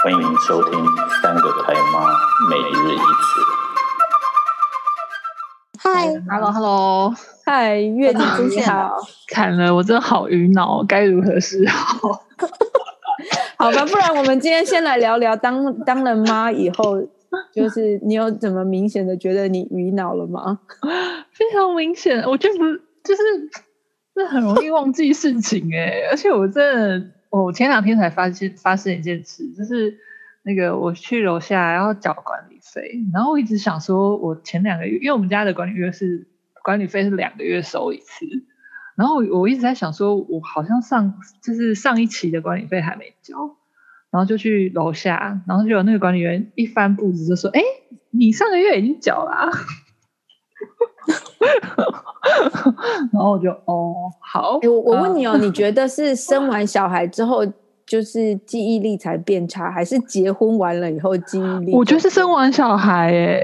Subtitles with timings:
[0.00, 0.78] 欢迎收听
[1.22, 2.16] 《三个台妈
[2.48, 3.40] 每日一词》。
[5.78, 7.12] 嗨，Hello，Hello，
[7.44, 8.96] 嗨，月底出现好，
[9.28, 12.22] 惨了，我真的好晕脑，该如何是好？
[13.58, 16.96] 好吧，不然我们今天先来聊聊当当了妈以后，
[17.52, 20.60] 就是你有怎么明显的觉得你晕脑了吗？
[21.32, 22.58] 非常明显，我就不
[23.02, 23.22] 就是。
[24.14, 26.58] 是很容易忘记事情哎、欸，而且我真
[27.00, 29.98] 的，我前两天才发现发生一件事，就是
[30.42, 36.26] 那个我去楼下要缴管理费，然后我一直想说，我前两个月，因为我们家的管理费是
[36.62, 38.26] 管理费是两个月收一次，
[38.96, 43.56] 然后我一直在想说，我好像上就是上一期的管理费还没交，
[44.10, 47.60] 然后就去楼下，然后就有那个管理员一翻簿子就说，哎，
[48.10, 49.50] 你上个月已经缴了啊。
[53.12, 57.44] 然后我就哦好，欸、我我问你哦， 你觉得是生完小孩之后
[57.86, 61.74] 就是记忆力才变差，还是结婚完了以后记忆力？
[61.74, 63.42] 我觉得是生完小孩哎，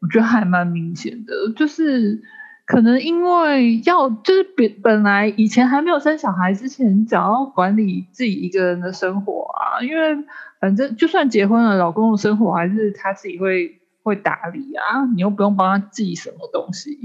[0.00, 2.20] 我觉得还蛮明显的，就是
[2.66, 10.16] 可能因为要就是本本来以前还没有生小孩之前，想要管理自己一个人的生活啊，因为
[10.60, 16.98] 反正就算结婚了，老公的生活还是他自己会会打理啊，你又不用帮他记什么东西。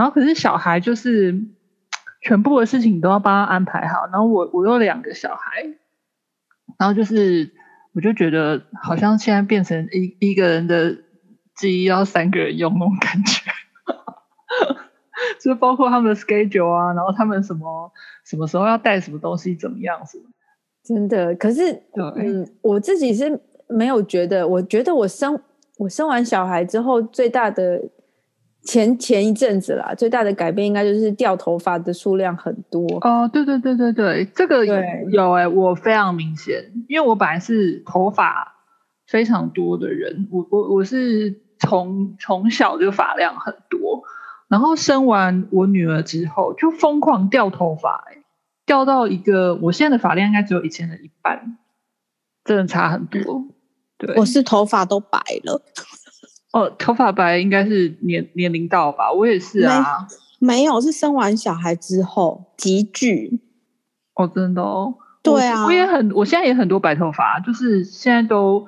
[0.00, 1.38] 然后可是小孩就是
[2.22, 5.62] 全部的事情都要帮他安排好，然后我我有两个小孩，
[6.78, 7.52] 然后就是
[7.92, 10.96] 我就觉得好像现在变成一一个人的
[11.54, 13.52] 记忆要三个人用那种感觉，
[15.38, 17.92] 就是包括他们的 schedule 啊，然后他们什么
[18.24, 20.24] 什么时候要带什么东西怎么样子，
[20.82, 21.34] 真的。
[21.34, 25.38] 可是对嗯，我自己是没有觉得，我觉得我生
[25.76, 27.82] 我生完小孩之后最大的。
[28.70, 33.28] 前前一阵子啦，最大的改变应该就是掉头发的数量很多哦。
[33.32, 34.74] 对对对对对，这个有
[35.10, 38.54] 有哎、欸，我非常明显，因为我本来是头发
[39.08, 44.04] 非常多的人，我我我是从从小就发量很多，
[44.46, 48.22] 然后生完我女儿之后就疯狂掉头发、欸，
[48.64, 51.58] 掉到一个我现在的发量应该只有以前的一半，
[52.44, 53.46] 真的差很多。
[53.98, 55.60] 对，我是头发都白了。
[56.52, 59.12] 哦，头发白应该是年年龄到吧？
[59.12, 60.06] 我也是啊，
[60.38, 63.40] 没，没有，是生完小孩之后急剧。
[64.14, 68.66] 哦，真的哦，对啊，我，也很，我现在也很多白头发，就是现在都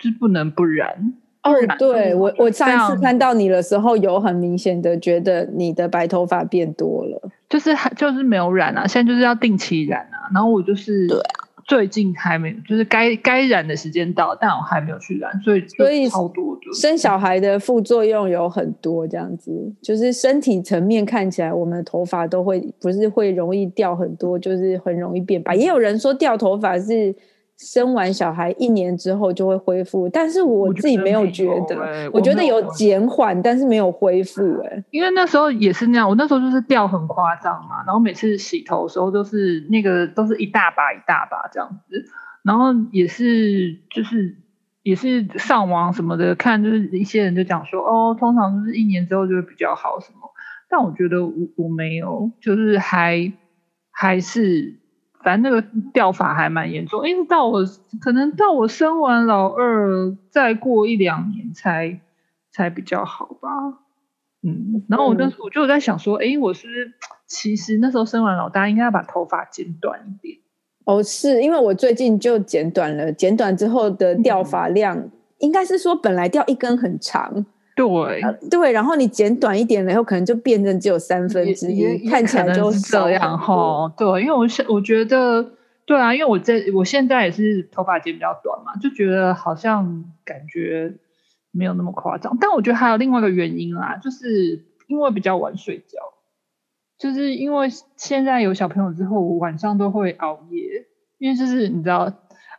[0.00, 1.14] 就是不能不染。
[1.42, 11.39] 哦，对我，我上一次看到你的时候，有很明显的觉得你的白头发变多了，就是还就是没有染啊，现在就是要定期染啊，然后我就是对啊。
[11.70, 16.62] 最近还没，就是该该染的时间到，但我还没有去染，所以所以超多的。
[16.74, 25.54] 生小孩的副作用有很多，这样子就是身体层面看起来，我们的头发都会不是会容易掉很多，就是很容易变白。
[25.54, 27.14] 也有人说掉头发是。
[27.62, 34.42] 生完小孩一年之后就会恢复，但是我自己没有觉得，我觉得，欸、我觉得有减缓，但是没有恢复。
[34.62, 42.02] 哎，因为那时候也是那样，我那时候就是掉很夸张嘛，然后每次洗头的时候都是那个都是一大把一大把这样子，
[42.42, 44.34] 然后也是就是
[44.82, 50.30] 也是上网什么的看，就是一些人就讲说哦，通常就是一年之后就会比较好什么，
[50.70, 53.30] 但我觉得我我没有，就是还
[53.90, 54.79] 还是。
[55.22, 57.64] 反正那个掉发还蛮严重，一直到我
[58.00, 62.00] 可能到我生完老二，再过一两年才
[62.50, 63.48] 才比较好吧。
[64.42, 66.94] 嗯，然后我那时候我就在想说，哎、欸，我是
[67.26, 70.38] 其实那时候生完老大，应该要把头发剪短一点。
[70.84, 75.10] 哦，是因为我最近就剪短了，剪短之后的掉发量，嗯、
[75.40, 77.44] 应该是说本来掉一根很长。
[77.80, 83.90] 对、啊、对，然后你剪短一点了以后，可能就变成只有三分之一，看起来就是这样哈。
[83.96, 85.52] 对，因为我现我觉得，
[85.86, 90.94] 对啊，因为我在我现在也是头发剪比较短嘛，就觉得好像感觉
[91.50, 92.36] 没有那么夸张。
[92.40, 95.98] 但我觉得还有另外一个原因啦，就是因为比较晚睡觉，
[96.98, 100.86] 就是因为现在有小朋友之后，我晚上都会熬夜，
[101.18, 102.12] 因为就是你知道。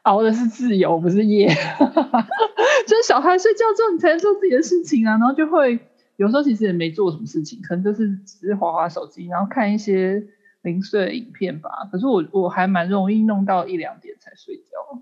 [0.04, 1.48] 熬的是自由，不是夜。
[2.88, 5.12] 就是小孩睡觉之后，你才能做自己的事情啊。
[5.12, 5.80] 然后就会
[6.18, 10.24] 有时候其实也没做什么事情，可能就是只是滑滑手机，然后看一些
[10.64, 11.70] 零碎的影片吧。
[11.92, 15.02] 可是我我还蛮容易弄到一两点才睡觉。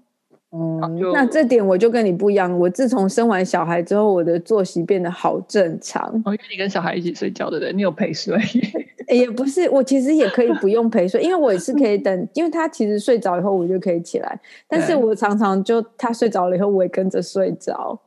[0.51, 0.80] 嗯，
[1.13, 2.57] 那这点我就跟你不一样。
[2.57, 6.04] 我自从生完小孩之后，我的作息变得好正常。
[6.25, 8.36] 哦，因为你跟小孩一起睡觉的人，你有陪睡。
[9.10, 14.40] 也不是，我其实也可以不用陪睡，因为我也是可以等，因为他其实睡着以后，我就可以起来。
[14.68, 18.00] 但是我常常就他睡着了以后，我也跟着睡着。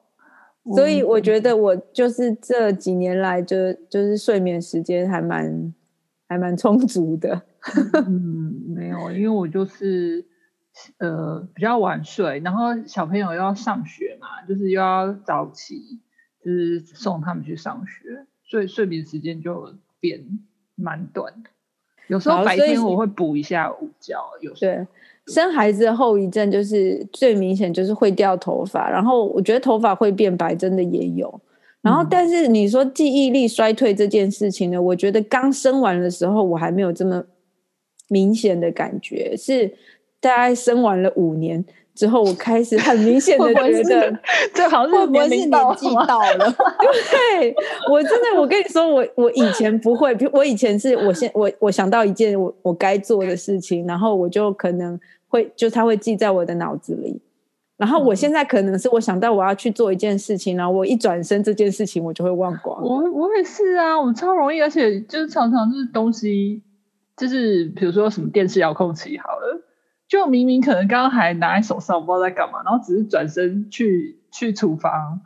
[0.75, 5.75] 所以我觉得我就是这几年来就就是睡眠时间还蛮
[6.29, 7.43] 还蛮充足的。
[8.07, 10.25] 嗯，没有，因为我就是。
[10.97, 16.01] 呃比较晚睡，然后小朋友又要上学嘛，就是又要早起，
[16.43, 20.25] 就是送他们去上学，所以睡眠时间就变
[20.75, 21.51] 蛮短的。
[22.09, 24.87] 有时候白天我会补一下午觉，有时候对。
[25.29, 31.41] 生孩子的后遗症就是最明显，就是会掉头发，然后我觉得头发会变白，真的也有。
[31.81, 37.25] 然后，但是你说记忆力衰退这件事情呢，我觉得刚生完的时候我还没有这么
[38.09, 39.73] 明显的感觉，是
[40.21, 44.19] 大概生完了五年之后，我开始很明显的觉得，
[44.55, 46.55] 这好像是年龄纪到了。
[47.39, 47.55] 对，
[47.91, 54.99] 我真的，我跟你说，我我以前不会，我以前是我先我我想到一件我我该做的事情，然后我就可能。
[55.33, 57.19] 会就他会记在我的脑子里，
[57.79, 62.79] 然后我现在可能是我想到我要去做一件事情，然后我一转身这件事情我就会忘光。
[62.85, 66.61] 我我也是啊，我超容易，而且就是常常就是东西，
[67.17, 69.63] 就是比如说什么电视遥控器好了，
[70.13, 75.19] 就明明可能刚刚还拿在手上，不知道在干嘛，然后只是转身去去厨房，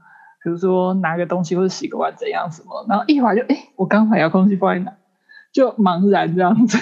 [0.45, 4.97] 比如说拿个东西或者洗个碗怎样什么，然后一会儿就哎，我刚把遥控器放在哪，
[5.53, 6.79] 就茫然这样子。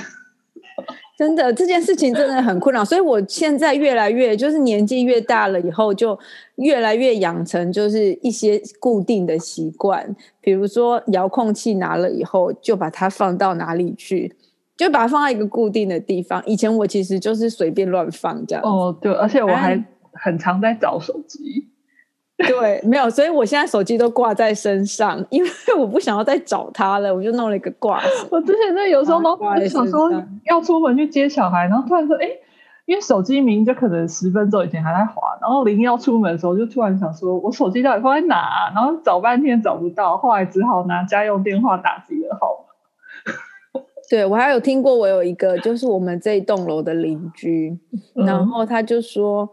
[1.17, 6.19] 真的这件事情真的很困扰，所以我现在越来越就是年纪越大了以后，就
[6.57, 14.37] 越来越养成就是一些固定的习惯，比如说遥控器拿了以后就把它放到哪里去，
[14.77, 16.43] 就把它放在一个固定的地方。
[16.47, 18.65] 以前我其实就是随便乱放这样。
[18.65, 19.83] 哦，对，而且我还
[20.13, 21.69] 很常在找手机。
[22.37, 28.03] 对，没有，所以我现在手机都挂在身上，因为我不想要再找它了，我就弄了一个挂。
[28.29, 29.39] 我之前在有时候都
[29.69, 30.11] 想说
[30.47, 32.29] 要出门去接小孩，然后突然说，哎，
[32.87, 38.73] 因为手机明明就可能十分钟以前还在滑，然后临要出门的时候，就突然想说，我手机到底放在哪啊？
[38.75, 42.64] 然后找半天找不到，后来只好拿家用电话打自己的号码。
[44.15, 47.77] 对，我还有听过，我有一个就是我们这一栋楼的邻居，
[48.15, 49.49] 然后他就说。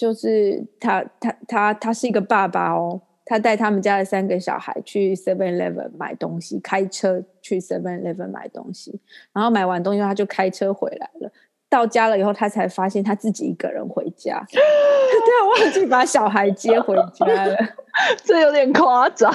[0.00, 3.02] 就是他，他，他，他是一个爸爸哦。
[3.26, 8.98] 他带他们家的三个小孩去 Seven Eleven 买东西，开车去 Seven Eleven 买东西，
[9.34, 11.30] 然后买完东西他就开车回来了。
[11.68, 17.54] 到家了以后，他才发现他自己一个人回家，他忘记把小孩接回家了，
[18.24, 19.30] 这有点夸张。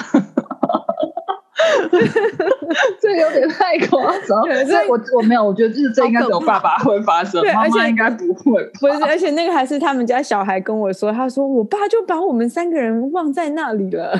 [3.00, 8.64] 这有点太夸张，所以我我没有，我觉得就是这应该只有爸爸会发生，妈妈应该不会。
[8.80, 14.12] 不是，而且那个还是他们家小孩跟我说，他说我爸就把我们三个人忘在那里了，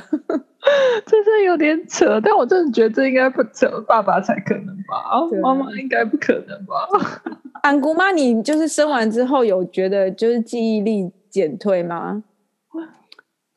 [1.06, 2.20] 这是有点扯。
[2.22, 6.88] 但我真的觉得这应该不扯，爸爸才可能吧，妈妈应该不可能吧？
[7.62, 12.22] 安姑妈，你就是生完之后有觉得就是记忆力减退吗？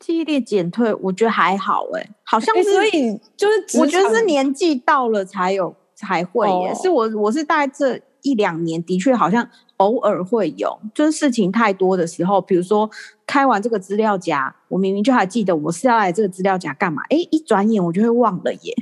[0.00, 6.72] 记忆力减退，我觉得还好哎、欸，好像是，所以就是我觉得是年纪到了才有才会耶。
[6.72, 12.90] 哦、是我我是大概这一两年的确好像偶尔会有，就是事情太多的时候，比如说
[13.26, 18.74] 开完这个资料夹，我明明就还记得我是要来这个资料夹干嘛，哎，一转眼我就会忘了耶。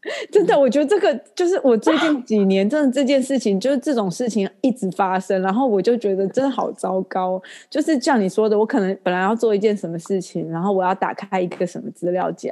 [0.30, 7.42] 真的，我觉得这个就是我最近几年真的这件事情，就是这种事情一直发生，然后我就觉得真的好糟糕。
[7.68, 12.48] 就是像你说的，我可能本来要做一件什么事情，然后我要打开一个什么资料夹，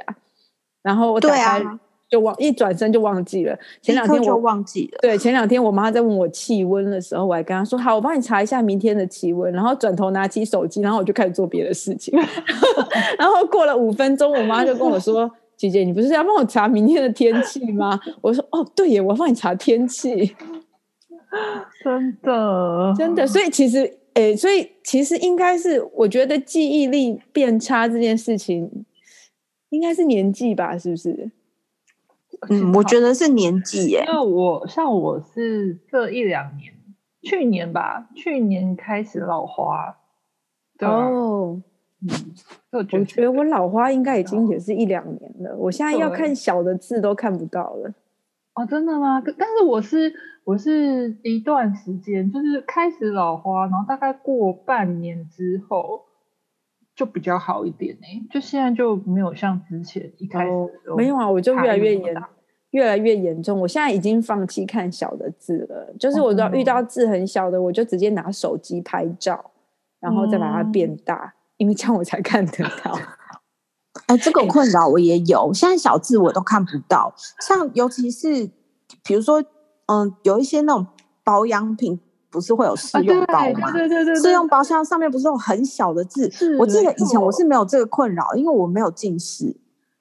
[0.83, 1.63] 然后我打开
[2.09, 3.57] 就忘，一转身就忘记了。
[3.81, 4.99] 前两天我就忘记了。
[5.01, 12.13] 对，前两天我妈在问我气温的时候，我还跟她说好，我帮你查一下明天的气温，然后转头拿起手机，然后我就开始做别的事情。
[13.17, 15.31] 然后过了五分钟，我妈就跟我说。
[15.57, 17.99] 姐姐，你不是要帮我查明天的天气吗？
[18.21, 20.35] 我说哦，对耶，我要帮你查天气。
[21.83, 28.85] 真的，真的，所以其实，哎，所以其实应该是，我觉得记忆力变差这件事情，
[29.69, 30.77] 应该是年纪吧？
[30.77, 31.31] 是不是？
[32.49, 34.05] 嗯，我觉得是年纪耶。
[34.07, 36.71] 那我像我是这一两年，
[37.23, 39.97] 去年吧，去年开始老花。
[40.77, 41.61] 对哦。
[41.99, 42.09] 嗯，
[42.71, 45.55] 我觉得我老花应该已经也是一两年了。
[45.57, 47.91] 我现在要看小的字都看不到了。
[48.53, 49.21] 哦，真的吗？
[49.37, 50.13] 但是我是
[50.43, 56.03] 我是一段时间，就是开始老花，然后大概过半年之后
[56.95, 58.27] 就比较好一点呢。
[58.29, 60.51] 就现在就没有像之前一开始
[60.95, 62.15] 没有啊，我就越来越严，
[62.71, 63.59] 越来越严重。
[63.59, 69.51] 我现在已经放弃看小的字了，就是我只要遇到字很小的，我就直接拿手机拍照，
[69.99, 71.33] 然后再把它变大。
[71.33, 72.91] 嗯因为这样我才看得到，
[74.05, 75.51] 哎、欸，这个困扰我也有。
[75.53, 78.49] 现在小字我都看不到，像尤其是
[79.03, 79.43] 比如说，
[79.87, 80.87] 嗯，有一些那种
[81.23, 81.99] 保养品
[82.29, 83.71] 不是会有试用包吗？
[83.71, 86.31] 对对对，试用包像上面不是有很小的字？
[86.59, 89.55] 我记得以前我是没有这个困扰，因为我没有近视。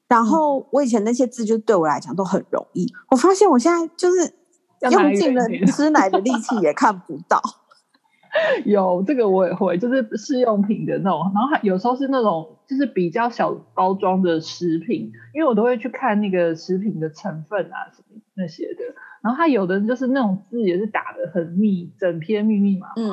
[0.09, 2.87] 然后我以前那些字就对我来讲都很容易。
[3.11, 4.33] 我发现我现在就是
[4.91, 7.43] 用尽了吃奶的力气也看不到。
[8.65, 18.83] 有这个我也会，就是试用品的那种，然后还有时候是那种就是比较小包装的食品，因为我都会去看那个食品的成分啊什么那些的。
[19.23, 22.93] 然后它有的就是那种字也是打的很密，整篇密密麻麻。
[22.97, 23.09] 嗯。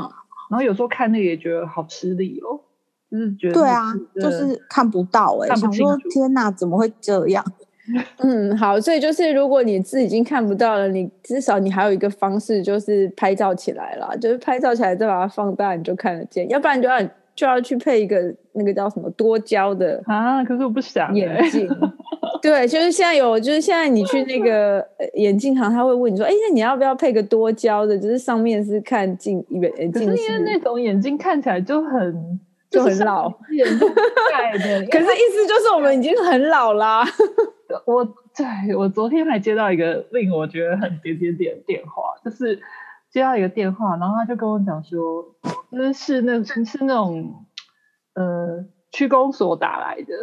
[0.50, 2.62] 然后有时候看那个也觉得好吃力哦，
[3.10, 7.44] 就是觉得对啊，就是看不到哎、欸，想说天哪，怎么会这样？
[8.24, 16.48] 嗯，好，所以就是如果你字已经看不到了，你至少你还有一个方式，就是拍照起来了，就是拍照起来再把它放大，你就看得见。
[16.50, 17.02] 要不然就要
[17.36, 21.70] 就要去配一个那个叫什么多焦的啊，可是我不想眼镜。
[22.42, 27.98] 对，就是现在有，就是现在你去那个眼镜行，他会问你说，哎，那你要不要配个多焦的？
[27.98, 30.10] 就是上面是看近远远近视。
[30.10, 32.40] 可是因为那种眼镜看起来就很
[32.74, 33.88] 就很老，眼镜
[34.32, 34.86] 戴的。
[34.92, 37.04] 可是意思就是我们已经很老啦。
[37.86, 42.60] 我对我昨天还接到一个令我觉得很点点点电话，就是
[43.10, 45.24] 接到一个电话，然后他就跟我讲说，
[45.72, 47.46] 就是是那是那种
[48.16, 50.14] 呃区公所打来的，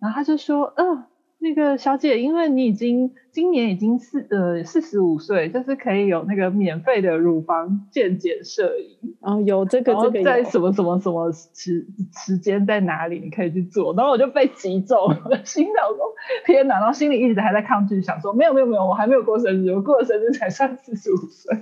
[0.00, 1.06] 然后他就说，嗯、呃。
[1.42, 11.84] 那个小姐，因为你已经今年已经四呃四十五岁，就是可以有那个免费的乳房健检摄影，然后有这个这个在什么什么什么时
[12.24, 14.96] 时间在哪里你可以去做，然后我就被击中，
[15.44, 16.14] 心想说
[16.46, 21.58] 天哪，然后心里一直还在抗拒，想说没有没有没有，我还没有过生日，我过了生日才算四十五岁。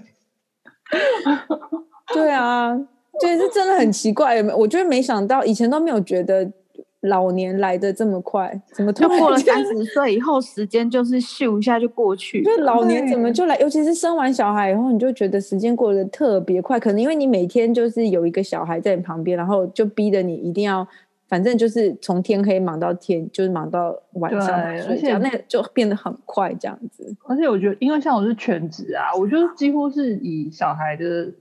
[2.12, 2.76] 对啊，
[3.18, 6.52] 就是真的很奇怪，我觉得没想到以前都没有觉得。
[7.02, 12.42] 老年来的这么快，怎么突然就过了三十岁以后，时间就是咻一下就过去。
[12.42, 13.56] 就老年怎么就来？
[13.58, 16.78] 尤其是生完小孩以后，你就觉得时间过得特别快。
[16.78, 20.86] 可能因为你每天就是有一个小孩在你旁边，然后就逼着你一定要，
[21.26, 27.16] 反正就是从天黑忙到天，就是忙到晚上睡觉，那就变得很快这样子。
[27.26, 31.32] 而且我觉得，因为像我是全职啊，我觉得几乎是以小孩的。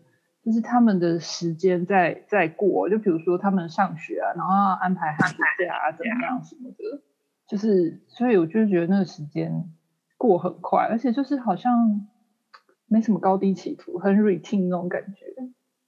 [0.49, 7.03] 就是他们的时间在在过，就比如说他们上学啊，然后要安排寒暑假啊，怎么样什么的，
[7.47, 9.69] 就是所以我就觉得那个时间
[10.17, 12.01] 过很快，而且就是好像
[12.87, 15.27] 没什么高低起伏，很 routine 那种感觉。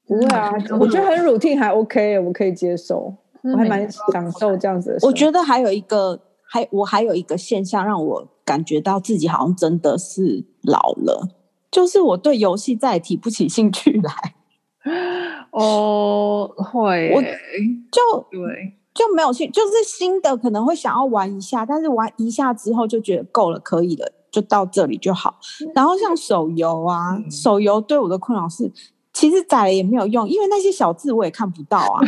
[0.08, 5.08] 不会啊，我觉得很 routine 还 OK，我可以接受，我还蛮享受这样子的。
[5.08, 11.30] 我觉得还有一个，还我还有一个现象让我感觉到自己好像真的是老了，
[11.72, 14.36] 就是我对游戏再也提不起兴趣来。
[15.52, 17.28] 哦，会，我就
[18.32, 25.38] 对，就没有去，就是新的可能会想要玩一下，但是玩一下之后就觉得够了，可以了，就到这里就好。
[25.76, 28.72] 然后像手游啊，嗯、手游对我的困扰是，
[29.14, 32.02] 其实载了也没有用，因为那些小字我也看不到啊。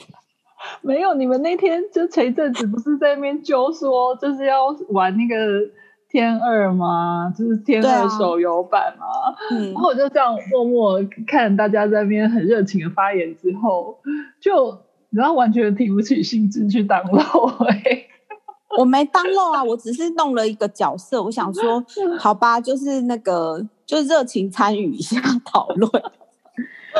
[0.82, 5.34] 没有，你们那天就前一阵子不是在那边揪说，就是要玩那个。
[6.08, 7.32] 天二吗？
[7.36, 9.06] 就是天二手游版吗？
[9.50, 13.98] 然后我就这样默默看大家在那边很热情的发言之后，
[14.40, 14.78] 就
[15.10, 18.06] 然后完全提不起兴致去 download、欸。
[18.78, 21.84] 我没 download 啊，我只是弄了一个角色，我想说，
[22.18, 25.90] 好吧，就是那个，就热情参与一下讨论。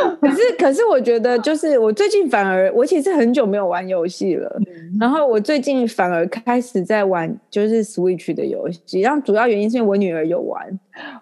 [0.21, 4.49] 可是，可是，我觉得就是我最近反而，我其实很久没有玩游戏了。
[4.61, 9.00] 嗯、然后我最近反而开始在玩，就是 Switch 的游戏。
[9.00, 10.67] 然后主要原因是因为我女儿有玩，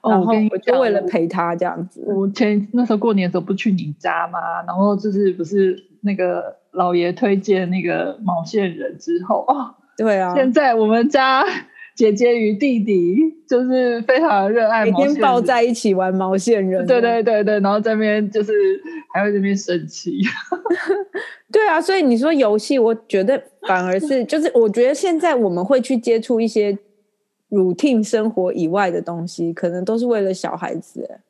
[0.02, 2.02] 哦、然后我就为了陪她这样子。
[2.06, 4.38] 我前那时候过年的时候不去你家吗？
[4.66, 11.45] 然后就是不是那个老爷推荐那个毛线人之后哦，对啊，现在我们家。
[11.97, 13.17] 姐姐与弟弟
[13.49, 16.87] 就是非常热爱每天抱在一起玩毛线人。
[16.87, 18.53] 对对对对，然后在那边就是
[19.15, 20.21] 还会在那边生气。
[21.50, 26.76] 对啊，所以你说游戏，我觉得反而是 就是，我觉得现在我们会去接触一些
[27.49, 31.21] routine 生活以外的东西，可能都是为了小孩子。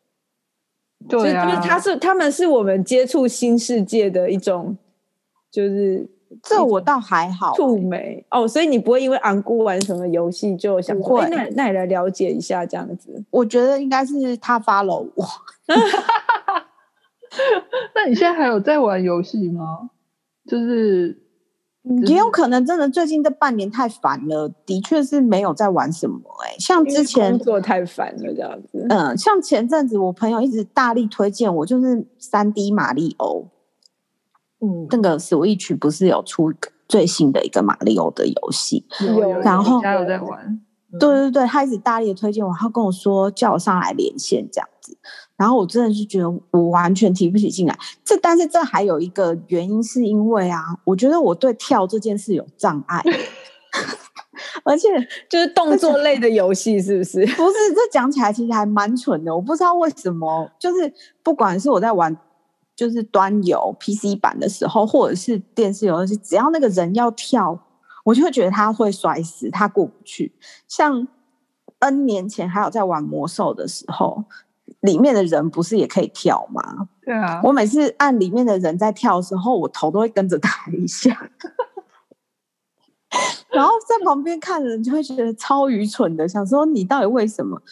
[1.09, 4.77] 对啊，就是他是他们是我们接触新世界的一种，
[5.49, 6.09] 就是。
[6.43, 13.25] 这我倒还好，触媒哦，所以你不会因为昂姑玩什么游戏就想说，哎，那那你来了解一下这样子。
[13.31, 15.27] 我觉得应该是他 follow 我。
[17.95, 19.91] 那你现在还有在玩游戏吗？
[20.49, 21.19] 就是
[22.07, 26.19] 也有可能真的最近这半年太烦了，的确是没有在玩什么。
[26.45, 28.87] 哎，像之前工作太烦了这样子。
[28.89, 33.47] 嗯，像前阵子我朋友一直大力推荐我，就是三 D 马里欧。
[34.61, 36.53] 嗯，那个 Switch 不是有出
[36.89, 38.85] 最新的一个马里奥的游戏？
[39.01, 40.61] 有，然后有在玩。
[40.99, 44.97] 对对对，他一直大力的推荐我，他跟我说叫我上来连线这样子。
[45.37, 47.79] 然后我真的是觉得我完全提不起劲来。
[48.03, 53.03] 这但是这还有一个原因，是因为啊，我觉得我对跳这件事有障碍，
[54.65, 54.89] 而且
[55.29, 57.21] 就是动作类的游戏是不是？
[57.27, 59.35] 不是，这讲起来其实还蛮蠢的。
[59.35, 60.91] 我不知道为什么，就是
[61.23, 62.17] 不管是我在玩。
[62.77, 67.59] 就是端游 PC 版的时候，或者是电视游戏，只要那个人要跳，
[68.05, 70.31] 我就会觉得他会摔死，他过不去。
[70.69, 71.09] 像
[71.79, 74.25] N 年前还有在玩魔兽的时候，
[74.81, 76.89] 里面的人不是也可以跳吗？
[77.03, 81.31] 对啊，我每次按里面的人在跳的时候，我头都会跟着抬一下，
[83.49, 87.63] 然后在旁边看的人就会觉得超愚蠢的，想说你到底为什么？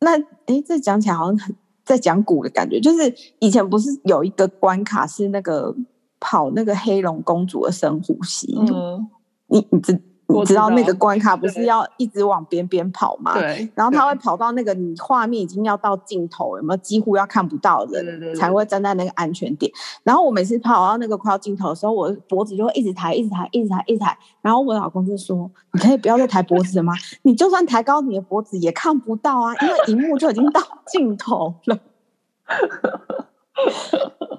[0.00, 0.12] 那
[0.46, 1.54] 诶，这讲起来好像很。
[1.84, 5.74] 在讲古的感觉，就是以前不是有一个关卡是那个
[6.20, 9.08] 跑那个黑龙公主的深呼吸，嗯、
[9.48, 13.34] 你你知你知道那个关卡不是要一直往边边跑吗？
[13.34, 19.70] 对，然后他会跑到那个你画面已经要到尽头，有没有几乎要看不到的人才会站在那个安全点。
[20.02, 24.16] 然后我每次跑到那个快要尽头的时候，我脖子就会一直抬，一直抬，一直抬，一直抬。
[24.40, 26.94] 然后我老公就说：“你可以不要再抬脖子了吗？
[27.22, 31.78] 你就算抬高你的脖子也看不到啊，因为荧幕就已经到尽头了。”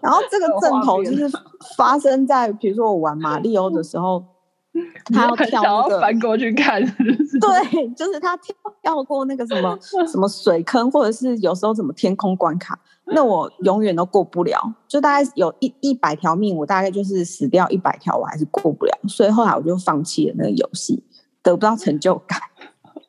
[0.01, 1.29] 然后这个阵头就是
[1.77, 4.25] 发生在比如说我玩马里奥的时候。
[5.13, 9.77] 他要跳那个翻过去看对，就是他跳跳过那个什么
[10.07, 14.59] 什么水坑，或者是有时候什么天空关卡，那我永远都过不了。
[14.87, 18.97] 就大概有一一百条命，我大概就是死掉一百条，我还是过不了。
[19.07, 21.03] 所以后来我就放弃了那个游戏，
[21.43, 22.39] 得不到成就感。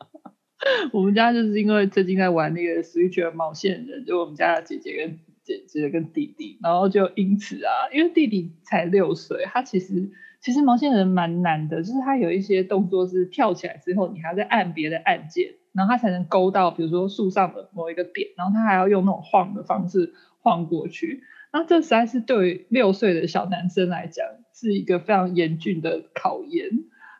[0.93, 10.11] 我们家就是因为最近在玩那个 Switch 的毛线人，就我们家的姐姐跟姐姐跟弟弟，然后就因此啊，因为弟弟才六岁，他其实。
[10.45, 21.23] 其实毛线人蛮难的，就是他有一些动作是跳起来之后，你还要再按别的按键，然后他才能勾到，比如说树上的某一个点，然后他还要用那种晃的方式晃过去。
[21.51, 26.69] 然后这实在是对六岁的小男生来讲是一个非常严峻的考验。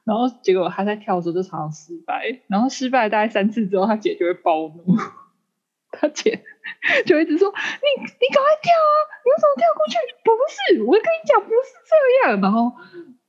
[0.05, 4.85] 然后结果他在跳的时候就常常失败，然后失败大概三次之后，他姐就会暴怒，
[6.01, 6.43] 他姐
[7.07, 9.95] 就一直说：“你你赶快跳啊，你为什么跳过去？
[10.25, 12.73] 不是，我跟你讲不是这样。”然后。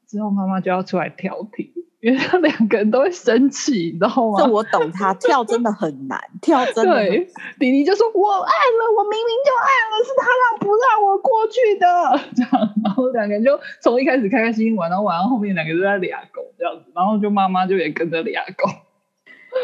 [0.08, 1.68] 之后妈妈就要出来调停，
[2.00, 4.38] 因为他两个人都会生气，你知道吗？
[4.38, 6.94] 这我懂他，他跳真的很难，跳真的。
[6.94, 7.28] 对，
[7.60, 18.70] 弟弟就说：“我按了，我明明就按了，是他让不让我过去的。”这样，然后两个人就从一开始开开心心玩，然后玩到后面两个人都在俩狗这样子，然后就妈妈就也跟着俩狗。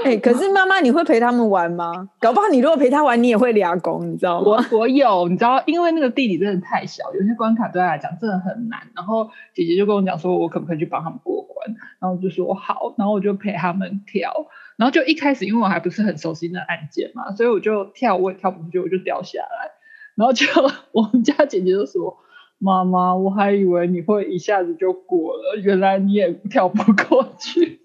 [0.04, 2.10] 哎、欸， 可是妈妈，你会陪他们玩吗？
[2.20, 4.66] 搞不好你如果陪他玩，你也会俩拱，你知道吗？
[4.72, 8.80] 我我有，你知道，因为那个弟弟真的太小，有些关卡对他来讲真的很难。
[8.96, 11.76] 然后姐姐就跟我讲说，我可不可以去帮他们过关？
[12.00, 14.32] 然后我就说好，然后我就陪他们跳。
[14.78, 19.72] 然后就一开始，因为我还不是很熟悉那按键嘛，所以我就跳，我也跳不出去，我就掉下来。
[20.16, 20.46] 然后就
[20.92, 22.18] 我们家姐姐就说
[22.58, 27.81] ：“妈妈，我还以为你会一下子就过了，原来你也跳不过去。”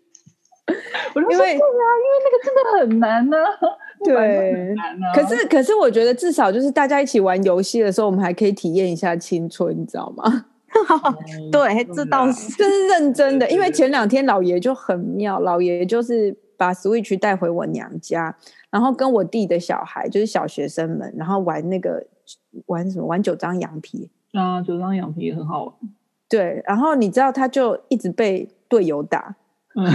[1.15, 3.51] 我就说，因为对啊，因为那个真的很难呢、啊。
[4.05, 10.45] 对，啊、可是可是我觉得至少就是大家一起玩游戏的时候，我们还可以体验一下青春，你知道吗？
[11.51, 13.49] 对，这倒是这是认真的。
[13.51, 18.37] 因为前两天老爷就很妙，老爷就是把 Switch 带回我娘家，
[18.69, 22.07] 然后跟我弟的小孩就是小学生们，然后玩那个
[22.67, 25.75] 玩什么玩九张羊皮啊，九张羊皮也很好玩。
[26.29, 29.37] 对，然后你知道他就一直被队友打。
[29.75, 29.87] 嗯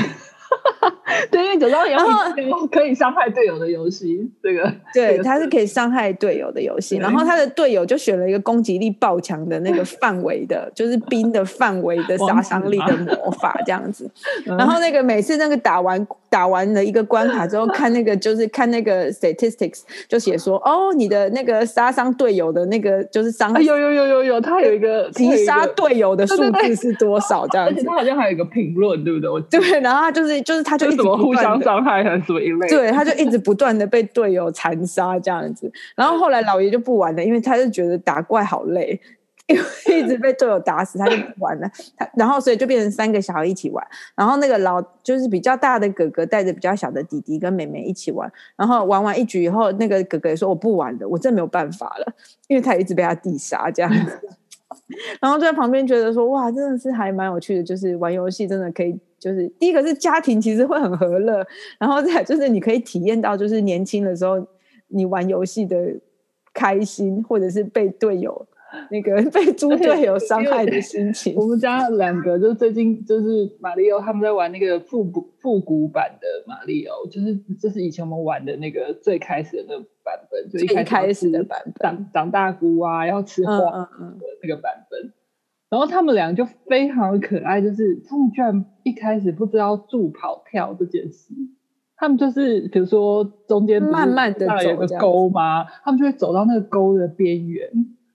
[1.29, 6.97] 对，因为九张羊皮可以伤害队友的游戏，这个对，它是可以伤害队友的游戏。
[6.97, 14.09] 然后他的队友就选了一个攻击力爆强的那个范围的， 就是冰的范围的杀伤力的魔法这样子。
[14.45, 27.83] 然后那个每次那个打完打完了一个关卡之后，看那个就是看那个 statistics 就写说，哦，你的那个杀伤队友的那个就是伤害，有有有有有，他有一个击杀队友的数字是多少这样子。
[27.83, 29.29] 他 好像还有一个评论，对不对？
[29.29, 31.12] 我对，然后他就是就是他就一直。
[31.12, 32.67] 互相伤害还是什么一类？
[32.69, 38.97] 对，他就一直不断的被队友残杀这样子，然后后来老爷就不玩了，因为他就觉得打怪好累，
[39.47, 39.62] 因为
[39.99, 41.69] 一直被队友打死，他就不玩了。
[41.97, 52.13] 他然后所以就变成三个小孩一起玩，然后那个老就是比较大的哥哥带着比较小的弟弟跟妹妹一起玩，然后玩完一局以后，那个哥哥也说我不玩了，我真没有办法了，
[52.47, 54.19] 因为他一直被他弟杀这样子。
[55.19, 58.97] 然后就在旁边觉得说哇，真的是还蛮有趣的，就是玩游戏真的可以。
[59.21, 61.45] 就是第一个是家庭其实会很和乐，
[61.79, 64.43] 然后再就是你可以体验到就是年轻的时候
[64.88, 65.77] 你玩游戏的
[66.55, 68.47] 开心，或者是被队友
[68.89, 71.36] 那个被猪队友伤害的心情。
[71.36, 83.88] 我们家两个就最近就是马里奥他们在玩那个复古复古版的马里奥，就是就是以前我们玩的那个最开始的那个版本，最开始的版本长长大菇啊，要吃花的
[84.41, 84.99] 那个版本。
[84.99, 85.20] 嗯嗯嗯
[85.71, 91.34] 然后他们俩就非常的可爱，就是他们居然一开始不知道助跑跳这件事，
[91.95, 95.63] 他们就是比如说中间慢慢的有个沟嘛？
[95.86, 97.69] 他们就会走到那个沟的边缘，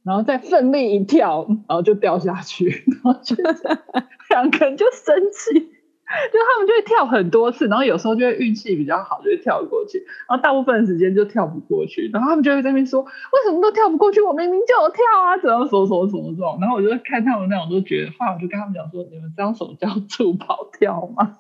[0.04, 3.34] 然后再奋力一跳，然后就掉下去，然后就
[4.28, 5.70] 两个人就生气，
[6.32, 13.08] 就他们就会跳很多次，然后有时候就会运气比较好，就会跳过去，然后大部分的时间就跳不过去，然后他们就会在那边说，为
[13.44, 14.20] 什么都跳不过去？
[14.20, 21.38] 我明明就有跳啊，怎样什么什么什么这种，然后我就看他们那种，都觉得，后来我就跟他们讲说，你们知道什么叫助跑跳吗？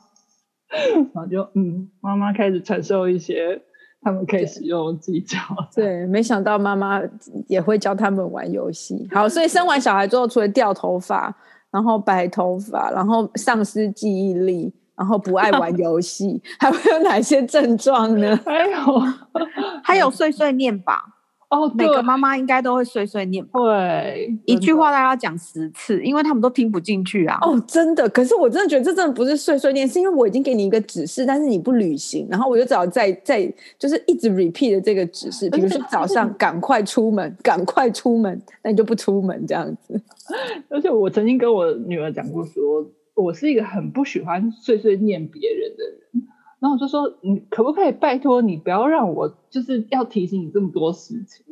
[1.14, 3.62] 然后就嗯，妈妈开始传授一些。
[4.02, 5.38] 他们可以使用技巧，
[5.74, 7.02] 对，没想到妈妈
[7.48, 9.08] 也会教他们玩游戏。
[9.10, 11.34] 好，所以生完小孩之后，除了掉头发，
[11.76, 18.34] 然后白头发，然后丧失记忆力，然后不爱玩游戏， 还会有哪些症状呢？
[18.46, 19.02] 还有，
[19.84, 21.15] 还有碎碎念吧。
[21.48, 27.38] 哦，每个妈妈应该都会碎碎念，对，一句话大概要讲十次，因为他们都听不进去啊。
[27.40, 33.46] 哦，真的，可是我真的觉得这真的不是碎碎念，是因为我已经给你一个指示，但是你不履行，然后我就只好再再
[33.78, 40.00] 就是一直 repeat 的这个指示，比如说早上 赶快出门，赶快出门，那你就不出门这样子。
[40.68, 42.82] 而且我曾经跟我女儿讲过说，
[43.14, 46.26] 说我是一个很不喜欢碎碎念别人的人。
[46.60, 51.44] 然后我就说，你可不可以拜托你不要让我就是要提醒你这么多事情？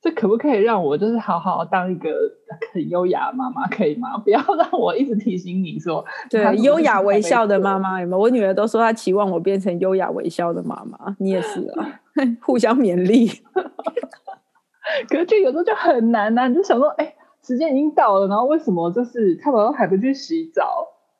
[0.00, 2.08] 这可不可以让我就是好好当一个
[2.72, 4.16] 很优雅的妈妈，可以吗？
[4.22, 8.18] 不要让我一直提醒你说，对，优雅微笑的妈妈有没有？
[8.22, 12.00] 我女儿都说她期望我变成优雅微笑的妈妈，你也是啊，
[12.40, 13.26] 互相勉励。
[15.10, 20.77] 可是就有时候就很难呐、啊，你就想说，哎，时间已经到了，然后为什么就是他们还不去洗澡？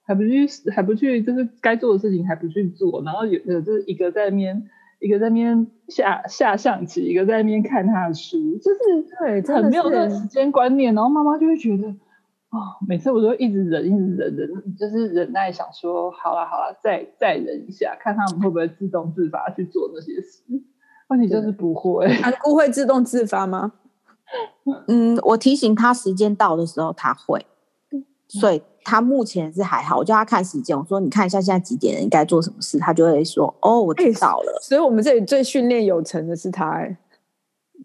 [0.09, 4.67] 还不去，还不去，就是该做的事情还不去做，然后有有就是一个在那边，
[5.01, 8.79] 一个在那边下下象棋，一个在那边看他的书，就是
[9.21, 20.43] 对，很没有那个时间观念，然后妈妈就会觉得，哦，每次我都一直忍，一直忍忍，就是忍耐，想说好了好了，再再忍一下，看他们会不会自动自发去做那些事。
[21.09, 23.75] 问题就是不会， 安姑会自动自发吗？
[24.89, 27.45] 嗯，我提醒他时间到的时候他会，
[28.27, 28.63] 所以。
[28.89, 34.59] 他目前是还好，我叫他看时间，我说你看一下现在几点了，应该做什么事，他就会说哦，我知道了。
[34.63, 36.97] 所以，我们这里最训练有成的是他，哎，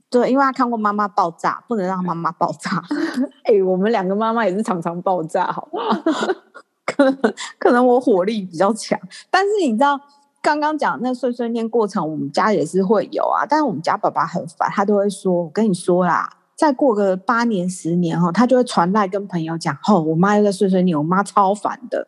[0.10, 2.82] 对，因为他看过妈妈爆炸，不能让妈妈爆炸。
[3.44, 6.04] 哎，我们两个妈妈也是常常爆炸，好吗？
[6.86, 8.98] 可能可能我火力比较强，
[9.30, 10.00] 但是你知道
[10.42, 16.30] 刚刚讲那碎碎念过程，我们家也是会有啊，但是我们家爸爸很烦，他都会说，我跟你说啦。
[16.64, 22.08] 再过个八年十年哈，他就会传来跟朋友讲，吼，我妈又在碎碎念，我妈超烦的。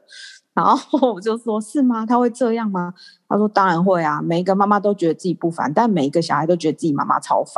[0.53, 2.05] 然后我就说，是吗？
[2.05, 2.93] 他会这样吗？
[3.27, 7.55] 他说当然会啊，每一个妈妈都觉得自己不烦，但每一个小孩都觉得自己妈妈超烦。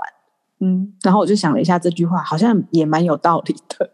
[0.59, 3.91] 嗯，然后我就想了一下这句话，好像也蛮有道理的。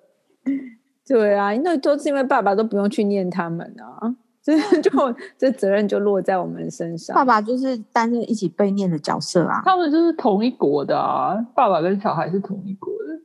[1.06, 4.16] 对啊，那都是因为爸爸都不用去念他们啊。
[4.44, 4.92] 这就
[5.38, 7.16] 这责任就落在我们身上。
[7.16, 9.62] 爸爸就是担任一起被念的角色啊。
[9.64, 13.22] 他们就是同一国的啊，爸爸跟小孩是同一国的。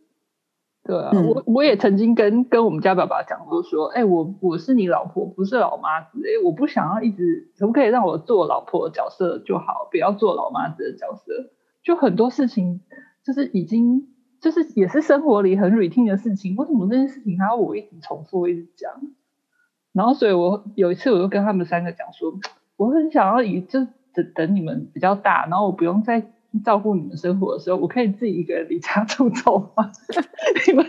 [0.84, 6.18] 对啊，嗯、我我也曾经跟跟我们家爸爸讲过说，哎、欸，我我是你老婆，不是老妈子。
[6.20, 11.50] 哎、欸，我不想要一直，可不可以让我做老婆的角色就好，不要做老妈子的角色。
[11.82, 12.80] 就很多事情，
[13.24, 14.08] 就是已经
[14.40, 18.92] 就是也是生活里很 routine 的事情，为什么这件事情还要我一直重复一直讲？
[19.98, 22.32] 然后，所以我有一次，我就跟他们三个讲说，
[22.76, 23.80] 我很想要以就
[24.14, 26.22] 等等你们比较大，然后我不用再
[26.64, 29.90] 照顾你们生活的时候，我可以自己一个人离家出走吗？
[30.68, 30.86] 你们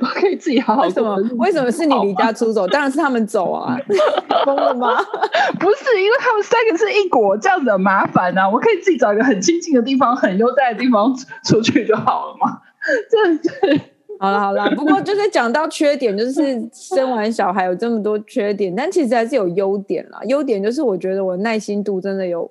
[0.00, 0.84] 我可以自己好好。
[0.84, 1.16] 为什么？
[1.36, 2.66] 为什么是你离家出走？
[2.66, 3.76] 当然是他们走啊！
[4.46, 4.88] 疯了吗？
[5.60, 8.48] 不是，因为他们三个是一国，这样子很麻烦啊！
[8.48, 11.14] 我可以自己找一个很清静的地方，很悠哉的地方
[11.44, 12.62] 出去就好了嘛。
[13.10, 13.80] 这是。
[14.20, 20.20] 好了好了，不过就是讲到缺点，就是生完小孩有这么多缺点，但其实还是有优点啦。
[20.24, 22.50] 优点就是我觉得我耐心度真的有，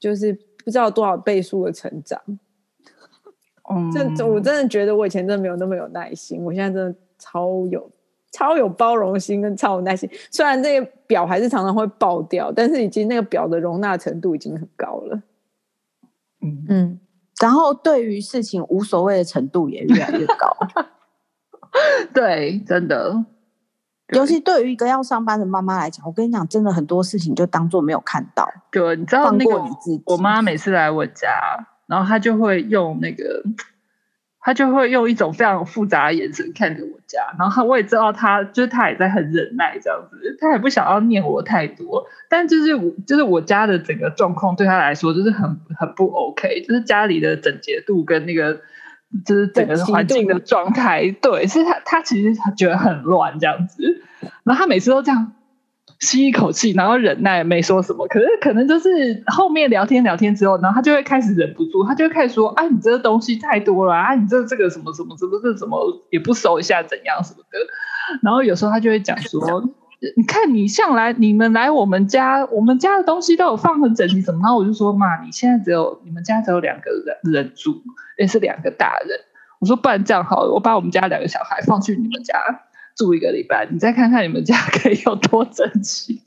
[0.00, 0.32] 就是
[0.64, 2.20] 不知道多少倍数的成长。
[3.70, 7.90] 嗯，这我真的觉得我以前真的没有那么有耐心，我现在真的超有
[8.32, 10.10] 超有包容心跟超有耐心。
[10.30, 15.22] 虽然这个表还是常常会爆掉，但是已经那个表的容纳程度已经很高了。
[16.42, 17.00] 嗯嗯。
[17.40, 20.56] 然后对于事情无所谓的程度也越来越高，
[22.14, 23.24] 对，真的，
[24.14, 28.48] 尤其对于一个要上班的妈妈来讲，我跟你讲，真的很多事情就当做没有看到。
[28.70, 29.62] 对，你知道那个
[30.06, 33.42] 我妈每次来我家，然后她就会用那个。
[34.44, 48.60] 他就会用一种非常复杂的眼神看着我家，然后他我也知道他就是他也在很忍耐这样子，他也不想要念我太多，但就是我就是我家的整个状况对他来说就是很很不 OK，就是家里的整洁度跟那个
[49.24, 54.02] 就是整个环境的状态，对，是他他其实觉得很乱这样子，
[54.42, 55.32] 然后他每次都这样。
[56.04, 58.06] 吸一口气，然后忍耐，没说什么。
[58.08, 65.78] 可是可能就是后面聊天聊天之后，然后他就会开始忍不住，他就会开始说：“啊，你这个东西太多了啊，你这这个什么什么什么这什么
[66.10, 67.58] 也不收一下，怎样什么的。”
[68.22, 69.62] 然后有时候他就会讲说
[70.16, 77.82] ：“你看你向来你们来我们家，我们家的东西都有放很整齐，怎么？”然后我就说：“妈，你现在只有你们家只有两个人人住，
[78.18, 79.18] 也是两个大人。”
[79.60, 82.34] 我说：“不然这样好了，我把我们家两个小孩放去你们家。”
[82.96, 86.22] 住一个礼拜，你再看看你们家可以有多整齐。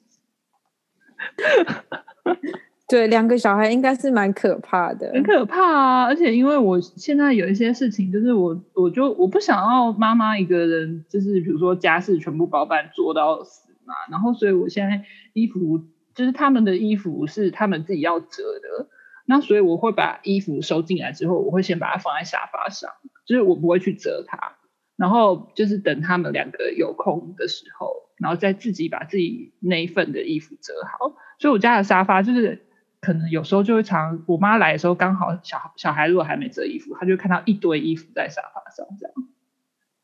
[2.90, 6.04] 对，两个小孩应该是蛮可怕的，很可怕啊！
[6.06, 13.94] 而且因为我现在有一些事情，就是我我就我不想要妈妈一个人，就是比如说家事全部包办做到死嘛。
[14.10, 15.04] 然后，所以我现在
[15.34, 15.84] 衣服
[16.16, 18.28] 就是他们的衣服是他们自己要折
[18.62, 18.88] 的，
[19.26, 22.90] 那所以我会把衣服收进来之后，我会先把它放在沙发上，
[23.26, 24.54] 就是我不会去折它。
[24.98, 31.16] 然后就是等他们两个有空的时候，然后再自己把自己那一份的衣服折好。
[31.40, 32.66] 所以我家的沙发就是
[33.00, 39.14] 可能有时候就会常，我妈来的时候刚好小小孩如果还没折衣服，她就看到一堆衣服在沙发上这样。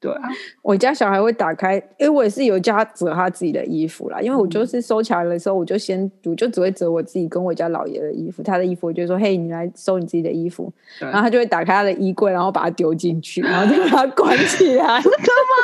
[0.03, 0.29] 对啊，
[0.61, 4.19] 我家小孩会打开，因为我也是有叫他折他自己的衣服啦。
[4.19, 14.99] 因为我就是收起来的时候，我就先我就只会折我自己跟我家老爷的衣服，他的衣服我就说：“嘿，你来收你自己的衣服。”然后他就会打开他的衣柜，然后把它丢进去，然后就把它关起来。
[15.01, 15.55] 真的吗？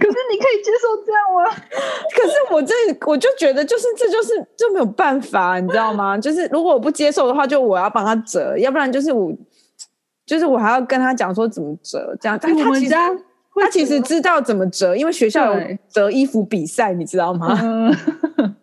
[0.00, 1.54] 可是你可以接受这样吗？
[2.16, 2.74] 可是我这
[3.06, 6.18] 我就觉得就是这就是就没有办法，你知道吗？
[6.18, 9.32] 就是如果我不接受的话，就我要帮他折，要不然就是我
[10.26, 12.36] 就是我还要跟他讲说怎么折，这样。
[12.42, 12.94] 但他其实。
[13.60, 17.58] 他其实知道怎么折，因为学校有折衣服比赛，你知道吗？
[17.62, 18.54] 嗯、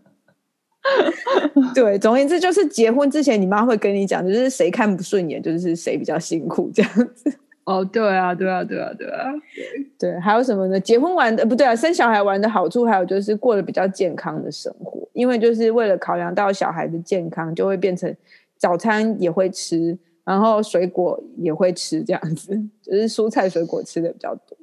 [1.73, 7.31] 对，总而言之，就是结婚之前，你妈会跟你讲，就是谁看不顺眼，就是谁比较辛苦这样子。
[7.63, 10.79] 哦，对啊，对啊，对啊，对啊，对，对，还有什么呢？
[10.79, 18.13] 结婚玩的不对啊，生小孩玩的好处，还有就是过得比较健康的生活，因为就是为了考量到小孩的健康，就会变成
[18.57, 24.57] 早餐也会吃，然后水果也会吃，这样子， 就是蔬菜水果吃的比较多。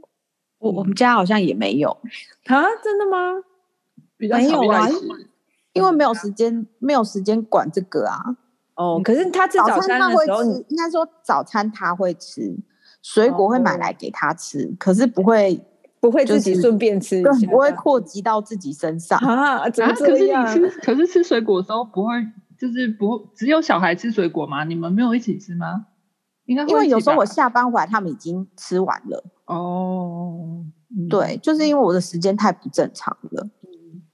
[0.58, 1.90] 我我们家好像也没有
[2.46, 3.34] 啊，真的吗？
[4.16, 4.88] 比较没有啊，
[5.72, 8.18] 因为没有时间，没有时间管这个啊。
[8.74, 12.56] 哦，可是他吃早餐的时候，应该说早餐他会吃，
[13.02, 15.60] 水果会买来给他吃，可是不会
[16.00, 19.68] 不会自己顺便吃，不会扩及到自己身上啊。
[19.70, 20.44] 怎么这样？
[20.44, 22.14] 可是你吃，可是吃水果的时候不会，
[22.58, 24.64] 就是不只有小孩吃水果吗？
[24.64, 25.86] 你们没有一起吃吗？
[26.46, 29.24] 应该会，因为有时候我下班回来，他们已经吃完了。
[29.48, 30.62] 哦，
[31.08, 33.48] 对，就是因为我的时间太不正常了，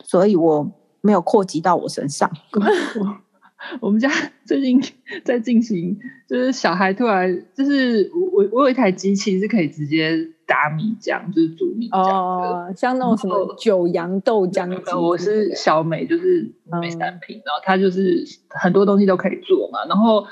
[0.04, 2.30] 所以我没有扩及到我身上。
[3.80, 4.08] 我们家
[4.46, 4.80] 最近
[5.24, 10.16] 在进行，就是小孩突然，就是我我有一台机器是可以直接
[10.46, 14.92] 打米浆，就是煮米浆哦，像那种什么九阳豆浆机。
[14.92, 19.84] 我是小美，就是美三品，然后它就是很多东西都可以做嘛。
[19.88, 20.24] 然后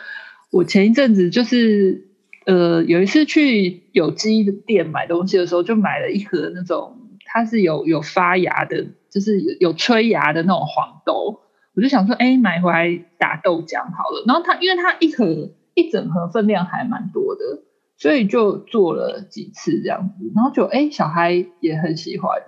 [0.52, 2.11] 我前一阵子就是。
[2.44, 11.40] 呃，有一次去有机的店买东西的时候，就买了一盒那种，它是有有发芽的，就是有有催芽的那种黄豆。
[11.74, 14.24] 我就想说，哎，买回来打豆浆好了。
[14.26, 17.62] 然后它，因为它一盒一整盒分量还蛮多的，
[17.96, 20.30] 所以就做了几次这样子。
[20.34, 22.42] 然后就，哎，小孩也很喜欢。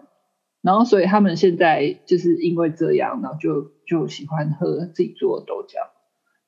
[0.61, 5.94] 然后，所以他们现在就是因为这样，然后就就喜欢喝自己做的豆浆。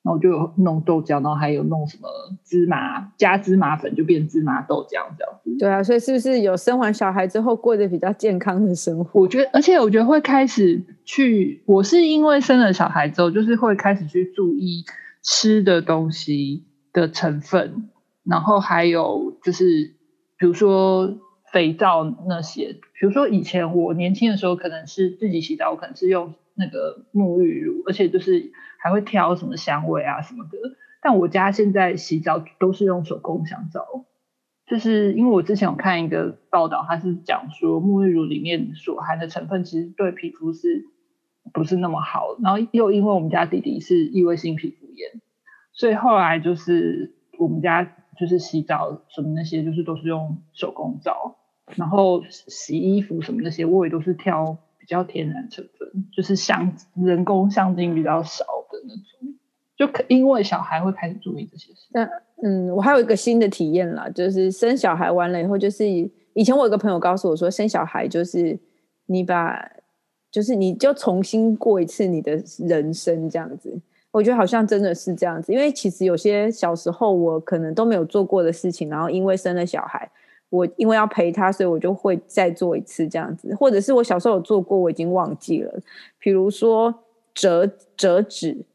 [0.07, 2.07] 然后就有弄豆浆，然后还有弄什么
[2.45, 5.57] 芝麻，加芝麻粉就变芝麻豆浆这样子。
[5.59, 9.19] 对啊，所以是不是有生完小孩之后过得比较健康的生活？
[9.19, 14.85] 我觉得，而且我觉得会开始去，我是因为生了小孩之后，就是会开始去注意
[15.21, 17.89] 吃的东西的成分，
[18.23, 19.93] 然后还有就是
[20.39, 21.17] 比如说
[21.51, 28.51] 肥皂那些，比如说以前我年轻的时候可能是自己洗澡，我可能是用那个沐浴乳，而且就是。
[28.79, 30.51] 还会挑什么香味啊什么的，
[31.01, 34.05] 但我家现在洗澡都是用手工香皂，
[34.67, 40.85] 就是因为我之前有看一个报道，它是讲说沐浴乳里面所含的成分其实对皮肤是
[41.51, 45.19] 不是那么好，然后又因为我们家弟弟是异位性皮肤炎，
[45.73, 47.83] 所以后来就是我们家
[48.17, 51.35] 就是洗澡什么那些就是都是用手工皂，
[51.75, 58.45] 然后洗衣服什么那些我也都是挑比较天然成分，就是香人工香精比较少。
[58.69, 59.33] 的那种，
[59.77, 61.87] 就可因为小孩会开始注意这些事。
[61.91, 62.03] 那
[62.43, 68.59] 嗯，我还有一个新的体验啦，就是生小孩完了以后，就是以前我有个朋友告诉我说，生小孩就是
[69.05, 69.57] 你把，
[70.29, 73.73] 就是你就重新过一次你的人生这样子。
[74.11, 80.11] 我觉得好像真的是这样子，因为其实有些小时候我可能都没有做过的事情，然后因为生了小孩，
[80.49, 85.79] 我因为要陪他，所以我就会再做一次这样子，或者是我小时候有做过，我已经忘记了。
[86.19, 86.93] 比如说
[87.33, 88.65] 折折纸。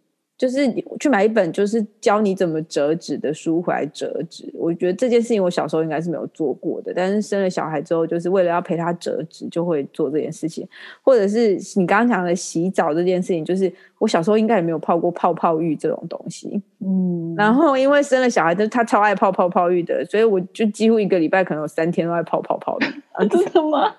[0.43, 10.69] 就是你去买一本就是教你怎么折纸的书回来折纸，我觉得这件事情我小时候应该是没有做过的，但是生了小孩之后，就是为了要陪他折纸，就会做这件事情。
[11.01, 17.37] 或者是你刚刚讲的洗澡这件事情，就是我小时候应该也没有泡过泡泡浴这种东西，嗯。
[17.37, 22.85] 然后因为生了小孩，就是他超爱泡泡泡浴的，所以我就几乎一个礼拜可能有三天都在泡泡泡浴。
[23.13, 23.95] 啊， 真的吗？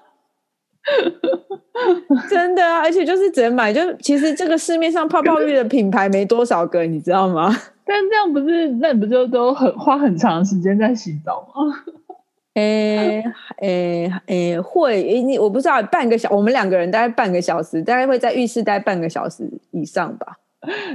[2.30, 7.50] 真的啊，而且就是只能买，就其实这个市面上泡泡浴的品牌没多少个，你知道吗？
[7.86, 11.76] 但这样不是，那你不就都很花很长时间在洗澡吗？
[12.56, 13.24] 诶
[13.62, 20.38] 诶诶，会，你我不知道，半个小，我们两个人大概半个小时，大概会在浴室待半个小时以上吧。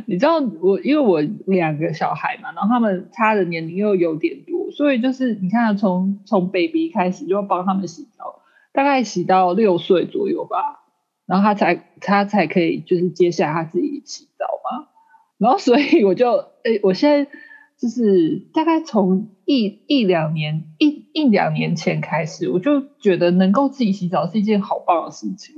[0.06, 8.36] 你知道我，因为我两个小孩嘛，然后他们差的年龄又有点多，所以就是你看，从从 baby 开始就要帮他们洗澡。
[8.72, 10.84] 大概洗到六岁左右吧，
[11.28, 14.88] 然后他才他才可以就是接下来他自己洗澡嘛，
[15.36, 16.30] 然后所以我就
[16.64, 17.30] 诶，我现在
[17.78, 25.54] 就是大概从一一两年一一两年前开始，我就觉得能够自己洗澡是一件好棒的事情，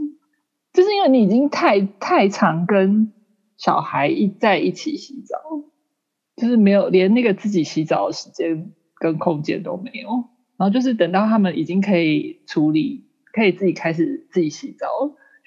[0.73, 3.13] 就是因为你已经太太常跟
[3.57, 5.39] 小孩一在一起洗澡，
[6.35, 10.09] 就是没有连那个自己洗澡的时间跟空间都没有，
[10.57, 13.07] 然后就是等到他们已经可以处理。
[13.33, 14.89] 可以自己开始自己洗澡，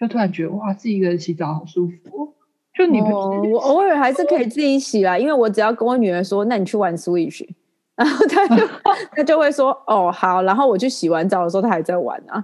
[0.03, 2.33] 就突然觉得哇，自己一个人洗澡好舒服。
[2.77, 7.47] 就你我偶尔还是可以自己洗啦，因为我只要跟我女儿说，那你去玩 Switch，
[7.95, 8.67] 然后她就
[9.15, 12.43] 她就会说哦好，然后我去洗完澡的时候，她还在玩啊。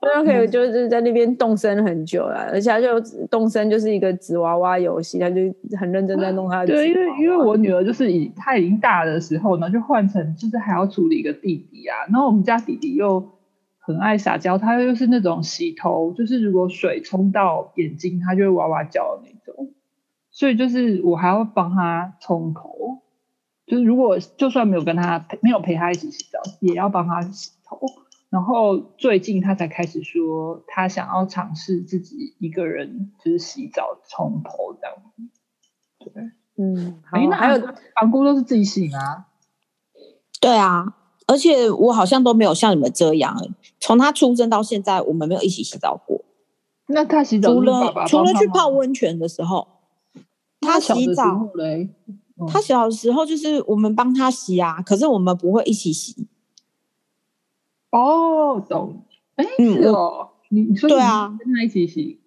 [0.00, 5.40] 然后可以就是在那边动身很久了，而且她就动身就是一个纸娃娃游戏，她就
[5.76, 6.66] 很认真在弄她的。
[6.68, 13.28] 对，因为因为我女儿就是已她已经大的时候呢，就换成就是还要处理一个弟弟啊，然后我们家弟弟又。
[13.88, 19.72] 很爱撒娇，他又是那种洗头，就是如果水冲到眼睛，他就会哇哇叫的那种。
[20.30, 23.00] 所以就是我还要帮他冲头，
[23.66, 27.80] 就是如果就算没有跟他陪，没有陪他一起洗澡，也要帮他洗头。
[28.28, 34.96] 然后最近他才开始说，他想要尝试自己一个人就是洗澡冲头这样。
[35.98, 36.30] 对，
[36.62, 37.66] 嗯，哎，那还有
[37.98, 39.24] 房姑都是自己洗吗？
[40.42, 40.97] 对啊。
[41.28, 43.36] 而且我好像都没有像你们这样，
[43.78, 46.24] 从他出生到现在，我们没有一起洗澡过。
[46.88, 47.52] 那他洗澡？
[47.52, 49.68] 除了除了去泡温泉的时候，
[50.60, 51.48] 他洗澡，
[52.48, 56.26] 他小的时候就是我们帮他洗啊，可是我们不会一起洗。
[57.90, 59.04] 哦，懂。
[59.36, 62.20] 哎，是哦，你你说对啊，跟他一起洗。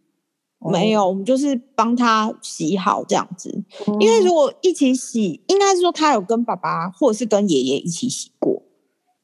[0.60, 3.64] 没有，我们就是帮他洗好这样子。
[4.00, 8.62] 因为如果一起洗，应该是说他有跟爸爸或者是跟爷爷一起洗过。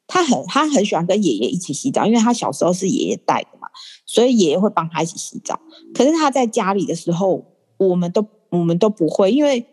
[0.08, 3.68] 他很他很喜欢跟爷爷一起洗澡，因为他小时候是爷爷带的嘛，
[4.06, 5.60] 所以爷爷会帮他一起洗澡。
[5.94, 7.44] 可是他在家里的时候，
[7.76, 9.66] 我们都我们都不会，因为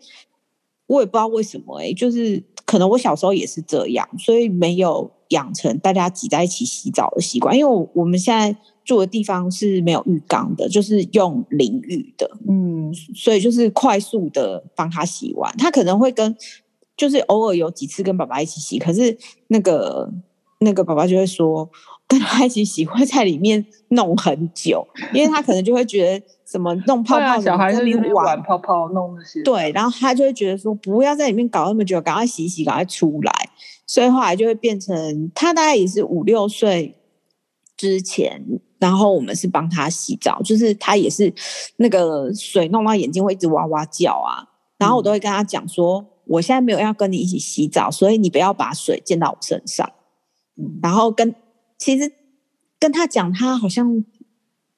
[0.86, 7.56] 我也不知道为什么哎、欸，就是可能我小时候也是这样，所以没有养成大家挤在一起洗澡的习惯。
[7.56, 15.52] 因为我我们现在住的地方是没有浴缸的，就是用淋浴的，嗯，所以就是快速的帮他洗完。
[15.56, 16.36] 他可能会跟
[16.96, 19.16] 就是偶尔有几次跟爸爸一起洗，可是
[19.48, 20.10] 那个。
[20.60, 21.68] 那个爸爸就会说，
[22.08, 33.30] 跟他一起洗会在里面弄很久，因为他可能就会觉得什么弄泡泡，小孩在里面玩泡泡弄那些，对，然后他就会觉得说不要在里面搞那么久，赶快洗一洗，赶快出来。
[33.86, 36.94] 所以后来就会变成他大概也是五六岁
[37.76, 38.42] 之前，
[38.78, 41.30] 然后我们是帮他洗澡，就是他也是
[41.76, 49.90] 那个水弄到眼睛会一直哇哇叫啊，然后我都会跟他讲说，嗯、我现在没有要跟你一起洗澡，所以你不要把水溅到我身上。
[50.82, 51.34] 然后跟
[51.78, 52.10] 其实
[52.80, 54.04] 跟他讲，他好像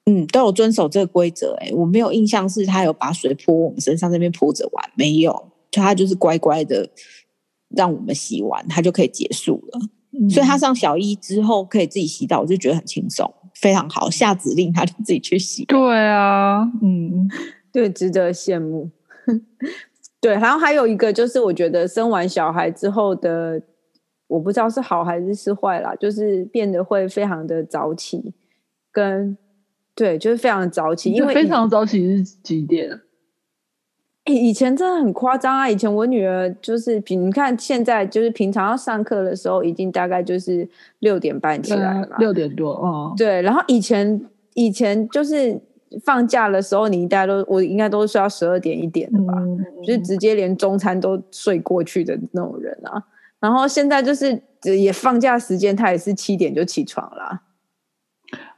[0.05, 1.55] 嗯都有遵守这个规则。
[1.61, 6.89] 哎，我没有印象是他有把水泼我们身上，那边泼着玩，没有，就他就是乖乖的
[7.69, 9.79] 让我们洗完，他就可以结束了。
[10.11, 14.09] 嗯、所以他上小一之后可以自己洗澡，我就觉得很轻松，非常好。
[14.09, 15.65] 下指令他就自己去洗。
[15.65, 17.29] 对啊，嗯，
[17.71, 18.89] 对，值得羡慕。
[20.21, 23.61] 对，然后还有一个就是，我觉得生完小孩之后的。
[24.29, 28.31] 我不知道是好还是是坏啦，就是变得会非常的早起，
[28.91, 29.35] 跟
[29.95, 33.01] 对，就是非常的早起，因为非常早起是几点？
[34.25, 35.67] 以前真的很夸张啊！
[35.67, 40.69] 以前我女儿就是平，你看现在就是平常要上课的时候，已经大概就是
[40.99, 43.15] 六点半起来了，六点多哦。
[43.17, 44.21] 对，然后以前
[44.53, 45.59] 以前就是
[46.03, 53.03] 放假的时候，你大家都我应该都是睡到十二点一点的吧，嗯、就是直接连中餐都睡过去的那种人啊。
[53.39, 57.41] 然后现在就是也放假时间，他也是七点就起床啦。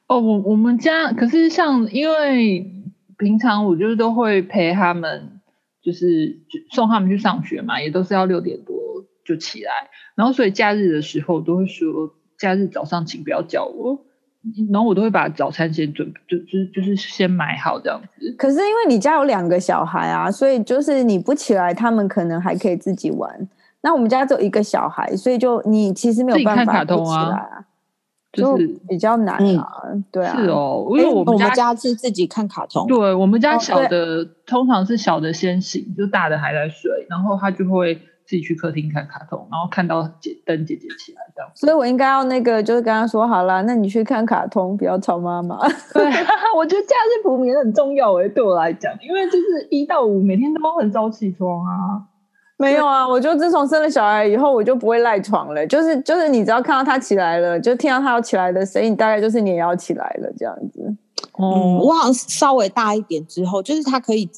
[0.08, 2.70] 哦，我我们家可是像，因为
[3.18, 5.40] 平常我就是都会陪他们，
[5.82, 6.40] 就是
[6.72, 8.76] 送他们去上学嘛，也都是要六点多
[9.24, 9.72] 就起来，
[10.16, 14.06] 然后所以假日的时候都会说，假日早上请不要叫我。
[14.72, 18.36] 然后我都会把早餐先准备，就就就是先买好这样子。
[18.38, 23.48] 可是因为你家有两个小孩啊，所以就是你不起来，他们可能还可以自己玩。
[23.82, 27.66] 那我们家只有一个小孩，所以就你其实没有办法不起来啊，
[28.34, 29.68] 就是比较难啊。
[29.86, 32.88] 嗯、对啊，是哦，因为我们家，我们家是自己看卡通。
[32.88, 38.02] 对，我们家小的、哦、通常是小的先醒，就大的还在睡，然后他就会。
[38.32, 45.58] 自己去客厅看卡通，然后看到姐等姐姐起来这样，所以我应该要那个，就是跟他说好啦，那你去看卡通，不要吵妈妈。
[45.94, 46.06] 对，
[46.56, 52.08] 我觉得假日补眠很重要诶，对我来讲，因为就是一到五每天都很早起床啊。
[52.56, 55.68] 没有啊，我就自从生了小孩以后，我就不会赖床了。
[55.68, 60.80] 就是就是，你只要看到他起来了，就听到他要起来的声音，大概就是你也要起来了这样子。
[61.38, 64.30] 嗯，我好像稍微大一点之后，就是他可以。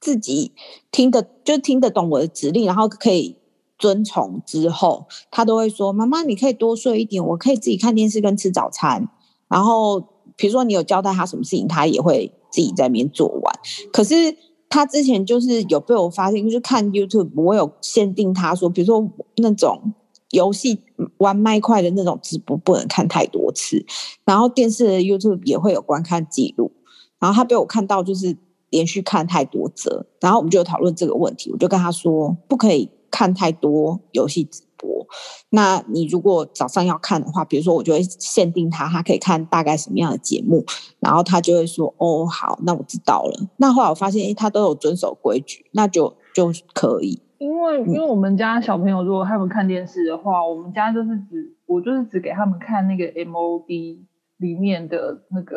[0.00, 0.52] 自己
[0.92, 3.36] 听得就听得懂我的指令，然后可以
[3.78, 9.08] 遵从之后，他都会说：“妈妈，你可以多睡一点，我可以自己看电视跟吃早餐。”
[9.48, 10.00] 然后
[10.36, 13.54] 比如说你有交代他什么事情，他也会自己在那边做完。
[13.92, 14.36] 可是
[14.68, 19.94] 他之前就是有被我发现，就是看 YouTube，我有限定他说，比如说那种
[20.30, 20.80] 游戏
[21.16, 23.84] 玩麦块的那种直播不能看太多次，
[24.24, 26.72] 然后电视的 YouTube 也会有观看记录。
[27.18, 28.36] 然后他被我看到就是。
[28.70, 31.50] 连续看太多则，然后我们就讨论这个问题。
[31.50, 35.06] 我就跟他说，不可以看太多游戏直播。
[35.50, 40.64] 那你如果早上要看的话，比如说我就会限定他，他可以看大概什么样的节目，
[41.00, 47.22] 然后他就会说：“哦，好，那我知道了。”那后来我发现，诶，他都有遵守规矩，那就就可以。
[47.38, 54.00] 因为因为我们家小朋友如果他们看电视的话，我们家就是只我就是只给他们看那个 MOD
[54.36, 55.56] 里面的那个。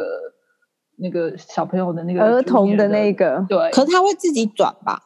[0.97, 5.01] 那个小朋友的那个儿童的那个，对，可是他会自己转吧？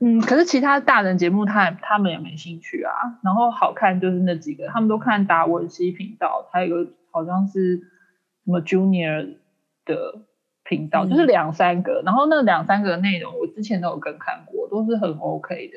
[0.00, 2.92] 嗯，可是其他大人节目他他们也没兴趣啊。
[3.22, 9.36] 然后好看就是那几个，他们都看达文西频道，还有一个好像是什么 Junior
[9.84, 10.22] 的
[10.64, 12.02] 频道，嗯、就是两三个。
[12.04, 15.74] 然后那两三个内容我之前都有跟看过，都是很 OK 的。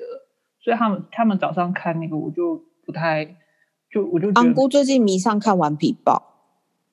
[0.60, 3.38] 所以他们他们早上看那个我就不太
[3.92, 6.24] 就我就安姑最近迷上看顽皮豹，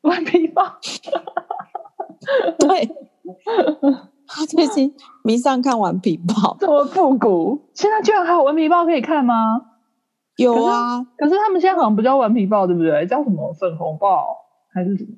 [0.02, 0.78] 顽皮豹。
[2.58, 2.90] 对，
[4.26, 7.60] 他最近迷上看顽皮豹，这么复古。
[7.74, 9.34] 现在居然还有顽皮豹可以看吗？
[10.36, 13.06] 有啊，可是，可是他们现在好像不叫顽皮豹，对不对？
[13.06, 14.36] 叫什么粉红豹
[14.72, 15.10] 还是什么？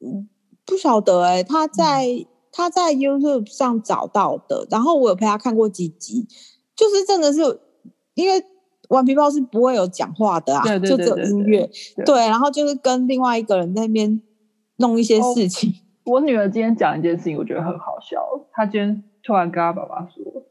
[0.00, 0.28] 嗯，
[0.64, 1.42] 不晓得哎、欸。
[1.44, 6.26] 他在、嗯、他在 YouTube 上找到的，然后我有陪他看过几集，
[6.76, 7.40] 就是真的是
[8.14, 8.44] 因为
[8.90, 11.70] 顽皮豹是不会有讲话的啊，对对对对对，就只有音乐。
[11.96, 14.20] 对，对，然后就是跟另外一个人在那边。
[14.78, 15.72] 弄一些事情。
[16.04, 18.46] 哦，我女儿今天讲一件事情，我觉得很好笑。
[18.52, 20.46] 她今天突然跟她爸爸说，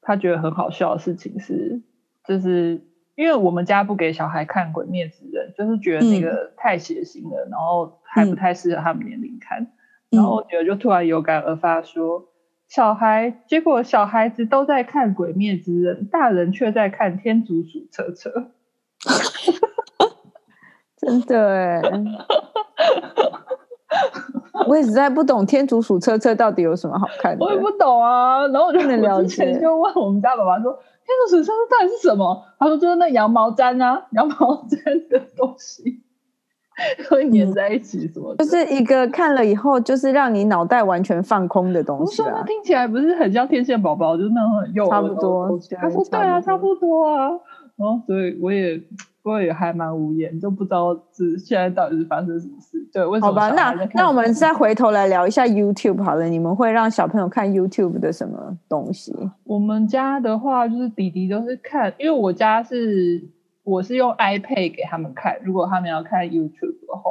[0.00, 1.82] 她觉得很好笑的事情是，
[2.26, 9.62] 就是因为我们家不给小孩看《鬼灭之刃》，就是觉得那个太血腥了，嗯、然后还不太适合他们年龄看。
[10.10, 12.28] 嗯、然后我女儿就突然有感而发说，
[12.66, 18.30] 小孩，结果小孩子都在看《鬼灭之刃》，大人却在看《天竺鼠车车》。
[20.96, 21.82] 真的哎。
[24.68, 28.46] 我也实在不懂天竺鼠车车到底有什么好看的，我也不懂啊。
[28.48, 30.72] 然后我就之前就问我们家爸爸说
[31.04, 34.34] ：“天竺鼠车车到底是什么？”他说：“就是那羊毛毡啊， 羊毛
[34.68, 36.02] 毡的东西
[37.10, 38.36] 会粘在一起，什么、嗯？
[38.38, 45.48] 就是一个看了以后就是让你脑袋完全放空的东西啊。”我说：“听起来不是很像天线宝宝，就是那种很幼儿差不多。”
[45.80, 47.30] 他说：“对啊，差不多啊。”
[47.76, 48.80] 然后所以我也。
[49.22, 52.88] 不过也还蛮无言，就不知道是现在到底是发生什么事。
[52.90, 53.26] 对，为什么？
[53.26, 56.24] 好吧，那那我们再回头来聊一下 YouTube 好了。
[56.24, 59.14] 你们会让小朋友看 YouTube 的什么东西？
[59.44, 63.28] 我们家的话，就是弟弟都是看，因为我家是
[63.62, 67.10] 我是用 iPad 给他们看，如果他们要看 YouTube 的话，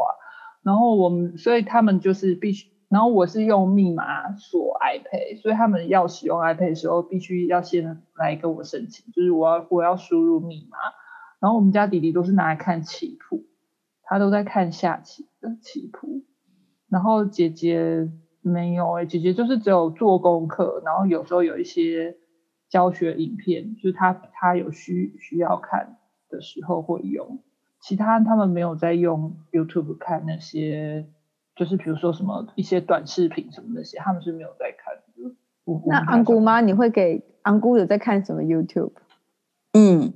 [0.64, 10.78] 然后我们所以他们就是必须，然后我是用密码锁 iPad，所以他们要使用 iPad 的时候，必须要先来跟我申请，就是我要我要输入密码。
[11.39, 13.45] 然后我们家弟弟都是拿来看棋谱，
[14.03, 16.25] 他都在看下棋的棋谱。
[16.89, 18.09] 然后姐姐
[18.41, 22.17] 没有哎、欸，姐姐就是只有做功课，然后有时候有一些
[22.67, 25.97] 教学影片，就是他他有需需要看
[26.29, 27.43] 的时候会用。
[27.79, 31.07] 其他他们没有在用 YouTube 看那些，
[31.55, 35.03] 就是比如说什么一些短视频什么那些，他们是没有在看的。
[35.85, 38.91] 那安姑妈，你会给安姑有在看什么 YouTube？
[39.73, 40.13] 嗯。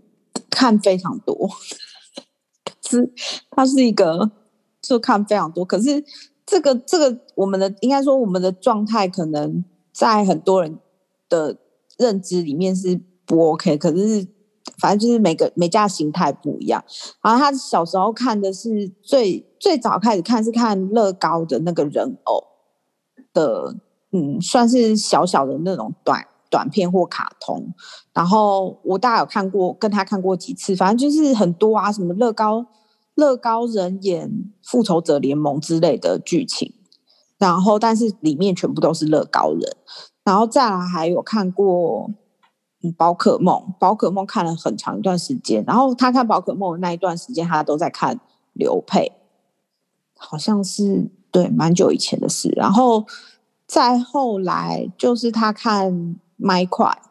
[0.54, 1.50] 看非常多，
[2.88, 3.12] 是
[3.52, 4.32] 他是一个
[4.82, 6.04] 就看非常多，可是
[6.46, 10.80] 这个这个我们的应该说我们的状态可能在很多人
[11.28, 11.58] 的
[11.98, 14.28] 认知里面是不 OK，可是
[14.78, 16.84] 反正就是每个每家形态不一样。
[17.22, 22.44] 然后他小时候看的是最最早开始看是看乐高的那个人偶
[23.34, 23.76] 的，
[24.12, 26.28] 嗯，算是小小的那种短。
[26.54, 27.74] 短片或卡通，
[28.14, 32.68] 然后我大概有看过，跟他看过几次，反正就是很多啊，什么乐高、
[33.16, 34.30] 乐高人演
[34.62, 36.72] 复仇者联盟之类的剧情，
[37.40, 39.62] 然后但是里面全部都是乐高人，
[40.24, 42.12] 然后再来还有看过
[42.96, 48.20] 宝可梦，宝可梦看了很长一段时间，然后他看宝可梦的那一段时间，他都在看
[48.54, 49.12] 刘沛，
[50.16, 53.08] 好像是对蛮久以前的事，然后
[53.66, 56.20] 再后来就是他看。
[56.46, 57.02] 麦块，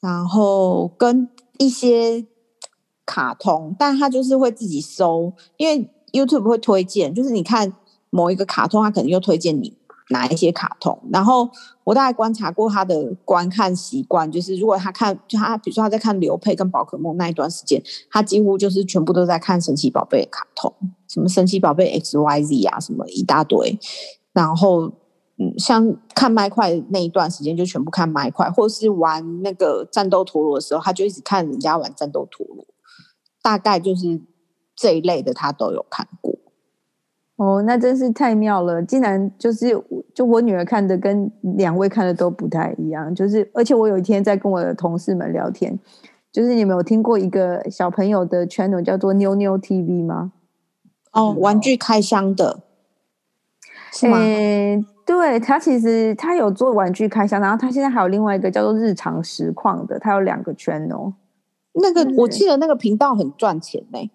[0.00, 1.28] 然后跟
[1.58, 2.26] 一些
[3.04, 7.74] 卡通，但他就是会自己搜，因为 YouTube 会推荐，就是你看
[8.08, 9.76] 某一个卡通，他可能又推荐你
[10.08, 10.98] 哪一些卡通。
[11.12, 11.50] 然后
[11.84, 20.72] 我大概观察过他的观看习惯，就是如果他看，就他比如说他在看刘佩跟宝可梦那一段时间，他几乎就是全部都在看神奇宝贝卡通，
[21.06, 23.78] 什么神奇宝贝 X Y Z 啊，什么一大堆，
[24.32, 24.90] 然后。
[25.42, 32.66] 嗯，像看麦块那一段时间，就全部看麦块，或是玩那个战斗陀螺的时候，他就一直看人家玩战斗陀螺，
[33.40, 34.20] 大概就是
[34.76, 36.36] 这一类的，他都有看过。
[37.36, 38.82] 哦，那真是太妙了！
[38.82, 39.68] 竟然就是，
[40.14, 45.78] 就我女儿看的跟两位看的都不太一样，就是，而且我有一天在跟我的同事们聊天，
[46.30, 50.32] 就是你们有听过一个小朋友的 channel 叫做妞妞 TV 吗？
[51.12, 52.60] 哦，玩具开箱的，
[53.90, 54.18] 是吗？
[54.18, 61.12] 欸对，他其实他有做玩具开箱，然后他现在还有另外一个叫做日常实况的，他有两个 channel。
[61.72, 64.08] 那个我记得那个频道很赚钱呢。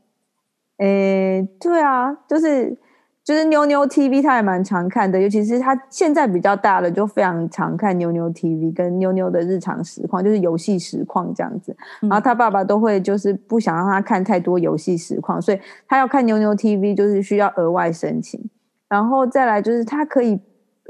[0.77, 2.77] 诶，对啊，就是
[3.25, 11.75] 就是妞妞 TV，他也蛮常看的，尤其是他现在比较大了，就非常常看妞妞 TV 跟妞妞的日常实况，就是游戏实况这样子。
[12.03, 18.41] 然后他爸爸都会就是不想让他看太多游戏实况，所以他要看妞妞 TV 就是需要额外申请。
[18.87, 20.39] 然后再来就是他可以。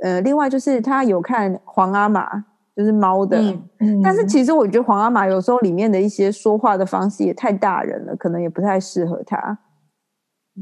[0.02, 2.44] 呃，另外就是他有看皇阿玛，
[2.76, 9.58] 就是猫的，嗯嗯、但是其实我觉得皇阿玛有时候里面的一些说话的方式也太大人了，可能也不太适合他。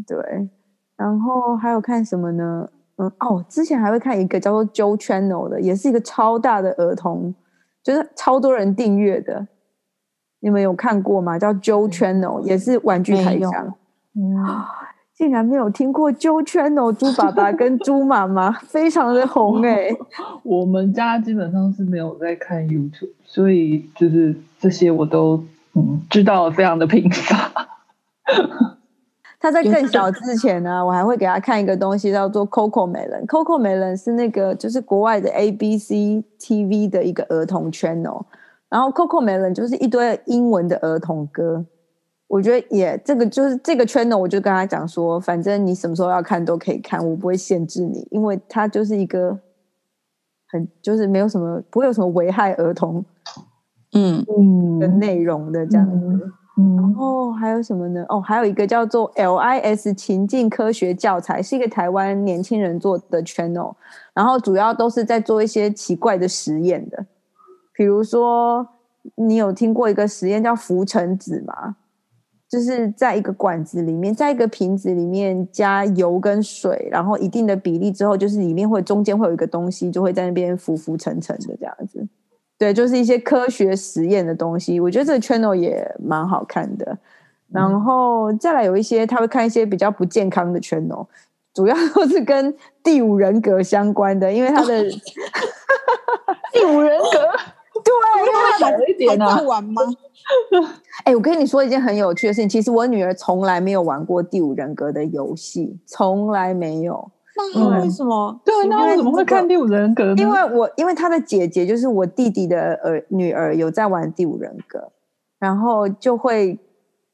[0.06, 0.18] 对，
[0.96, 2.70] 然后还有看什么呢？
[2.98, 7.34] 嗯，哦，之前还会看一个叫做 Joe Channel 的，也是一个超大的儿童，
[7.84, 9.48] 就是超多人订阅的。
[10.42, 11.40] 你们有看过吗？
[11.40, 13.74] 叫 Joe Channel，也是玩具开箱。
[14.16, 14.46] 嗯。
[15.16, 19.98] 竟然没有听过 Joe Channel 猪爸爸跟猪妈妈非常的红 哎、欸！
[20.42, 25.44] 我们家基本上是没有在看 YouTube，所以就是这些我都
[25.76, 27.52] 嗯知道非常的贫乏。
[29.40, 33.26] 他在更小之前呢，我还会给他看一个东西叫做 CoComelon。
[33.28, 35.92] CoComelon 是那个就是国外的 ABC
[36.40, 38.24] TV 的一个儿童 channel，
[38.70, 41.64] 然后 CoComelon 就是一堆英文的儿童歌。
[42.28, 49.38] 我觉得也这个就是这个圈呢，我就跟他讲说，反正你什么时候要看都可以看，我不会限制你，因为他就是一个
[50.48, 53.06] 很就是没有什么不会有什么危害儿童
[53.94, 55.94] 嗯嗯的内容的这样子。
[55.96, 56.22] 嗯
[56.56, 58.06] 嗯、然后还有什么呢？
[58.10, 63.74] 哦，还有一个叫做 LIS 情境科学教材，是一个台湾年轻人做的 channel，
[64.14, 67.08] 然后主要都是在做一些奇怪的实验的，
[67.74, 68.68] 比如说
[69.16, 71.76] 你有听过一个实验叫浮尘子吗？
[72.54, 82.08] 就是在一个管子里面，在一个瓶子里面加油跟水，然后一定的比例之后，就是里面会中间会有一个东西，就会在那边浮浮沉沉的这样子。
[82.60, 84.80] 对，就是一些科学实验的东西。
[84.80, 86.96] 我觉得这个 channel 也蛮好看的。
[87.52, 91.08] 然后再来有一些他会看一些比较不健康的 channel，
[91.56, 94.84] 主要都是跟第五人格相关的，因为他的
[96.54, 97.63] 第五人格。
[97.84, 99.82] 对，因为他好一点啊，玩吗？
[101.04, 107.12] 哎、欸，我跟你说一件很有趣的事情，其实我女儿从来没有玩过第五人格的游戏，从来没有。
[107.56, 108.40] 那为什么？
[108.46, 110.16] 对，那为什么会看第五人格呢？
[110.18, 114.92] 因为我因为她的姐姐就是我弟弟的儿女儿有在玩第五人格，
[115.40, 116.58] 然后就会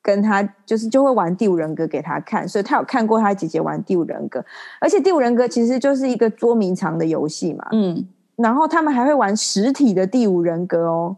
[0.03, 4.43] 跟他就是就会玩第五人格给他看，所以他有看过他姐姐玩第五人格，
[4.82, 8.07] 而且第五人格其实就是一个捉迷藏的游戏嘛，嗯。
[8.41, 11.15] 然后他们还会玩实体的第五人格哦，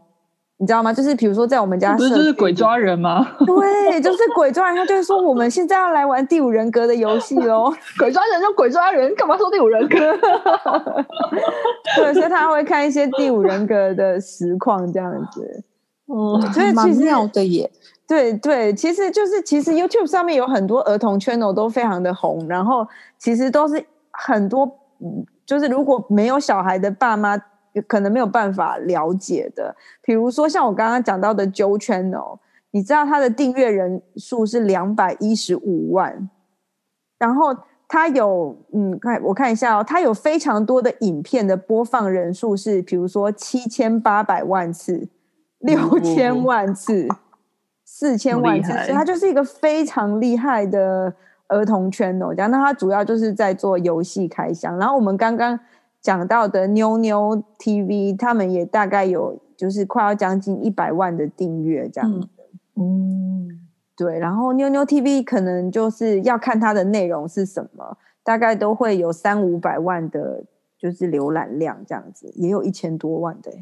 [0.58, 0.92] 你知道吗？
[0.92, 3.26] 就是比如说在我们家，不是就是鬼抓人吗？
[3.46, 4.76] 对，就是鬼抓人。
[4.76, 9.96] 他就是说我们现在要来玩第五人格的游戏哦， 鬼抓人就鬼抓人，干嘛说第五人格？
[11.96, 15.64] 对，所以他会看一些第五人格的实况这样子。
[16.06, 17.70] 哦，所以其实蛮妙的耶。
[18.06, 24.66] 对对，其实就是其实 YouTube 上面有很多儿童 channel 都非常的红，然后其实都是很多，
[25.44, 27.36] 就是如果没有小孩的爸妈
[27.86, 32.38] 可能没有办法了解的，比如说像我刚刚讲到的 Joe Channel，
[32.70, 36.28] 你知道他的订阅人数是两百一十五万，
[37.18, 37.56] 然后
[37.88, 45.08] 他有嗯，看我看一下哦，他有非常多的影片的播放人数是，比如说七千八百万次、
[45.58, 47.06] 六千万次。
[47.10, 47.16] 嗯
[47.84, 51.14] 四千万次，所以他就是一个非常厉害的
[51.48, 52.34] 儿童 channel。
[52.34, 54.78] 这样，那它主要就是在做游戏开箱。
[54.78, 55.58] 然后我们刚刚
[56.00, 62.28] 讲到的妞妞 TV，他们也大概有就是快要将近一百万的订阅这样。
[62.76, 63.48] 嗯，
[63.96, 64.18] 对。
[64.18, 70.44] 然后妞妞 TV 可能就是要看它的内容是什么，大概都会有三五百万的，
[70.78, 73.52] 就是浏览量这样子，也有一千多万的，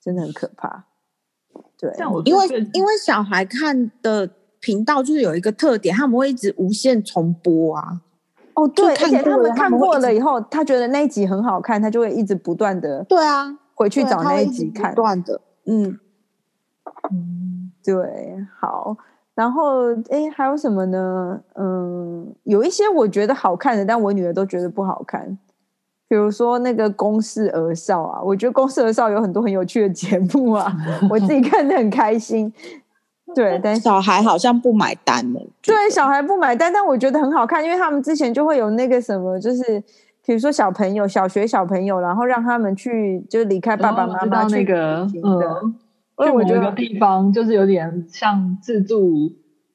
[0.00, 0.84] 真的很可怕。
[1.78, 1.90] 对，
[2.24, 4.28] 因为因为小孩看的
[4.66, 8.00] 频道就是有一个特点，他们会一直无限重播啊。
[8.54, 15.96] 哦，对，而且他们看过了以后，他觉得那一集很好看，他就会一直不断的对啊，回去找那一集看，不断的，嗯
[17.12, 18.96] 嗯，对，好，
[19.36, 21.40] 然后哎，还有什么呢？
[21.54, 25.38] 嗯，有一些我觉得好看的，但我女儿都觉得不好看。
[26.08, 30.76] 比如说那个公事儿少啊，我觉得公事儿少有很多很有趣的节目啊，
[31.08, 32.52] 我自己看得很开心。
[33.36, 35.40] 对，但小孩好像不买单了。
[35.62, 39.78] 对，小孩不买单，但我觉得很好看，因为他们之前就会有那个什么，就是
[40.24, 45.74] 比如说小朋友小学小朋友，然后让他们去就离开爸爸妈妈去那个嗯，
[46.20, 49.30] 因为我觉得地方就是有点像自助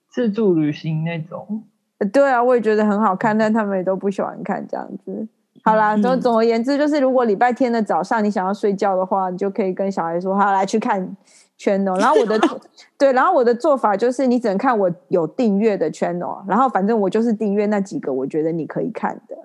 [0.09, 1.63] 自助旅行那种。
[2.11, 5.27] 对啊，我也觉得很好看，但他们也都不喜欢看这样子。
[5.63, 11.15] 好啦，总总而言之，就是如果礼拜天的早上你想要睡觉的话，你就可以跟小孩说：“好，来去看
[11.61, 12.39] channel。”然后我的
[12.97, 19.35] 对，然后我的做法就是，你只能看我有订阅的 channel，然后反正我就是订阅那几个，我觉得你可以看的。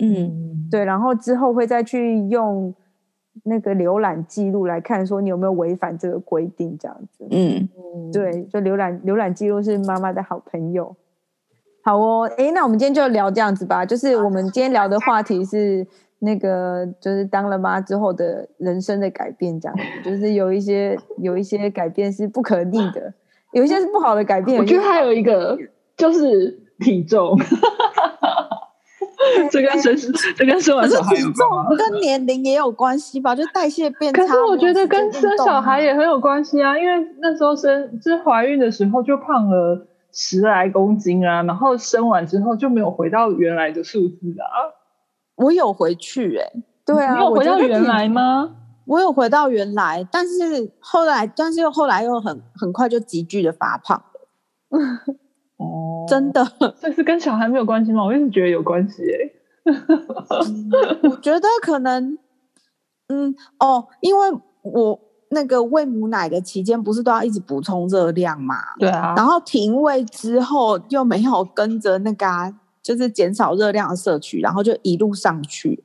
[0.00, 2.74] 嗯，对，然后之后会再去用
[3.44, 7.26] 那个浏览记录来看，说你有没有违反这个规定，这样子。
[7.30, 7.68] 嗯，
[8.12, 10.96] 对，就浏览浏览记录是妈妈的好朋友。
[11.84, 13.84] 好哦，哎，那我们今天就聊这样子吧。
[13.84, 15.86] 就是我们今天聊的话题是
[16.24, 19.78] 那个，就是当了妈之后的人生的改变，这样。
[20.04, 23.12] 就是有一些有一些改变是不可逆的，
[23.52, 24.58] 有一些是不好的改变。
[24.58, 25.58] 我觉得还有一个
[25.96, 27.38] 就是体重，
[29.50, 29.96] 这跟生
[30.36, 33.34] 这跟生完小孩有关，跟年龄也有关系吧？
[33.34, 34.22] 就代谢变差。
[34.22, 39.86] 可是我觉得跟生小孩也很有关系啊，因为那时候生就是怀孕的时候就胖了。
[40.16, 44.46] 十来公斤啊，然后生完之后就没有回到原来的数字啊。
[45.36, 48.56] 我有回去哎、欸，对啊，你有回到原来吗？
[48.86, 54.78] 我有回到原来，但是后来，但是又后来又很很快就急剧的发胖了。
[55.56, 56.46] 哦，真的，
[56.80, 58.04] 这是跟小孩没有关系吗？
[58.04, 61.08] 我一直觉得有关系哎、欸。
[61.08, 62.18] 我觉得可能，
[63.08, 64.32] 嗯，哦，因为
[64.62, 65.00] 我。
[65.30, 68.54] 那个喂母奶的期间，不是都要一直补充热量嘛？
[68.78, 69.14] 对啊。
[69.16, 72.54] 然后停喂之后，又没有跟着那个、啊，
[72.84, 75.82] 就是减少热量的摄取，然后就一路上去，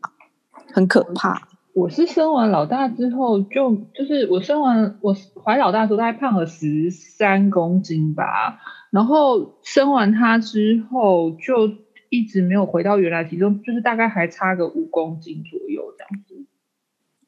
[0.71, 1.47] 很可怕。
[1.73, 8.59] 我是生完老大之后就，就就是我生完我怀老大的时候，大概胖了十三公斤吧。
[8.91, 11.71] 然后生完他之后，就
[12.09, 16.45] 一直没有回到原来体重，就是大概还差个五公斤左右这样子。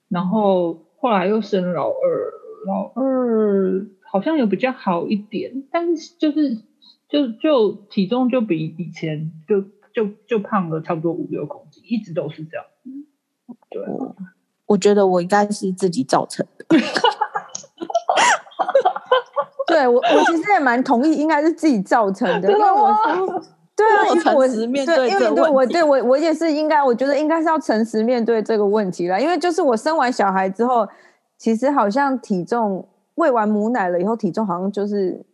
[0.10, 0.86] 然后。
[1.04, 2.32] 后来又生老二，
[2.68, 6.62] 老二好像有比较好一点，但是就是
[7.12, 9.62] 就就体重就比以前就
[9.94, 12.66] 就就胖了差不多五六公斤，一直都是这样。
[13.70, 14.16] 对，我，
[14.68, 16.66] 我觉得我应该是自己造成的。
[19.68, 23.48] 对我，我其实也蛮同意，应该是自己造成的，因为我是。
[23.74, 29.20] 对啊，因为我对因为我对我我也是应该，我觉得应该是要诚实面对这个问题了。
[29.20, 30.88] 因为就是我生完小孩之后，
[31.38, 35.26] 其实好像体重喂完母奶了以后，体重好像就是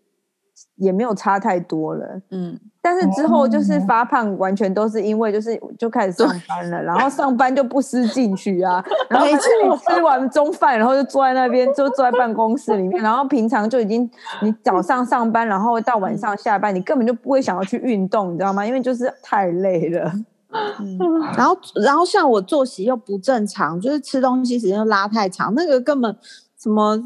[0.76, 2.22] 也没有差太多了。
[2.32, 2.60] 嗯。
[2.82, 14.10] 但是之后就是发胖，完全都是因为就是就开始上班了，然后上班就不思进取啊， 然后吃完中饭，然后就坐在那边，就坐在办公室里面，然后平常就已经
[14.42, 18.66] 你早上上班，然后到晚上下班，你根本就不会想要去运动，你知道吗？
[18.66, 20.10] 因为就是太累了。
[20.80, 20.98] 嗯，
[21.36, 26.16] 然后然后像我作息又不正常，就是吃东西时间又拉太长，那个根本
[26.58, 26.98] 什么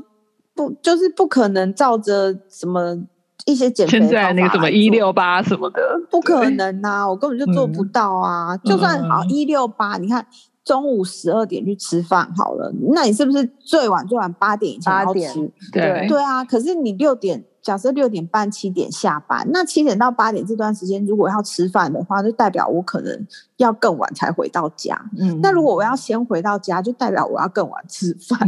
[0.54, 3.02] 不就是不可能照着什么。
[3.46, 5.80] 一些减肥现在那个什么一六八什么的，
[6.10, 7.10] 不可能呐、啊！
[7.10, 8.56] 我根本就做不到啊！
[8.56, 10.26] 嗯、就算好一六八，你看
[10.64, 15.52] 中午十二点去吃饭好了，那你是不是最晚最晚八点以前要吃？
[15.72, 23.28] 对对啊，可是你六点，假设六点半七点下班，那七点到八点这段时间，如果要吃饭的话，就代表我可能
[23.58, 25.10] 要更晚才回到家。
[25.18, 28.40] 嗯，那如果我要先回到家，就代表我要更晚吃饭。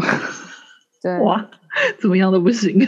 [1.01, 1.45] 对，哇，
[1.99, 2.87] 怎么样都不行。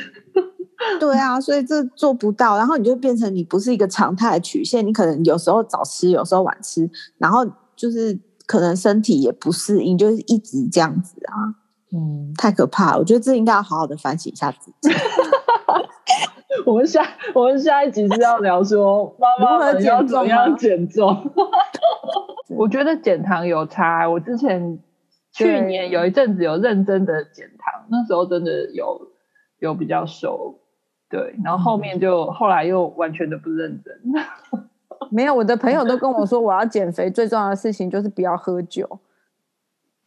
[1.00, 8.20] 对啊，所以这做不到，然后你就变成你不是一个常态的曲线，你可能有时候早吃，有时候晚吃，然后就是。
[8.48, 11.50] 可能身体也不适应，就是一直这样子啊，
[11.92, 13.00] 嗯，太可怕了。
[13.00, 14.96] 我觉得这应该要好好的反省一下自己。
[16.64, 21.08] 我们下我们下一集是要聊说 妈妈们要怎么样减重。
[22.56, 24.08] 我觉得减糖有差。
[24.08, 24.78] 我之前
[25.32, 29.08] 去年有一阵子有认真的减糖，那时候真的有
[29.58, 30.60] 有比较瘦，
[31.10, 33.94] 对，然后后面就、嗯、后来又完全的不认真。
[35.12, 39.00] 没有，我的朋友都跟我说，我要减肥最重要的事情就是不要喝酒。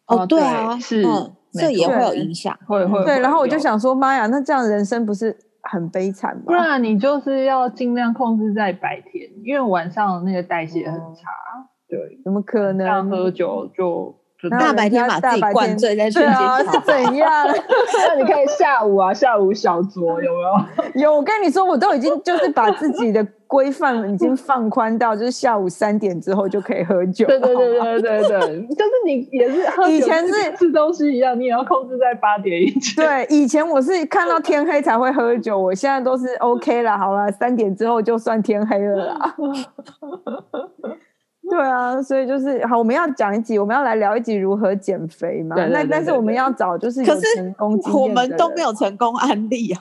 [0.07, 3.05] 哦，对啊，是，嗯、这也会有影响，会会。
[3.05, 6.43] 对，然后我就想说，妈呀，那这样人生不是很悲惨吗？
[6.47, 11.31] 不然你就是要尽量控制在白天，因为晚上那个代谢很差。
[11.31, 13.09] 哦、对，怎么可能？
[13.09, 14.18] 喝酒就。
[14.61, 17.49] 大白天把自己灌醉在去啊，是怎样？
[18.09, 21.03] 那你可以下午啊，下午小酌有没有？
[21.11, 27.27] 有，我跟你说，我都已经就是把自己的规范已经放宽到，就是下午三点之后就可以喝酒。
[27.27, 28.29] 对对对对对对，
[28.77, 33.05] 就是你也是喝酒以前是吃东西一样，你也要控制在八点以前。
[33.05, 39.35] 对，以前我是看到天黑才会喝酒，我现在都是 OK 了，好了，三点之后就算天黑了啦。
[41.51, 45.57] 对啊，所以就是好，我们要讲一集，我们要来聊一集如何减肥嘛。
[45.69, 49.81] 那但是我们要找就是有成功我们都没有成功案例啊。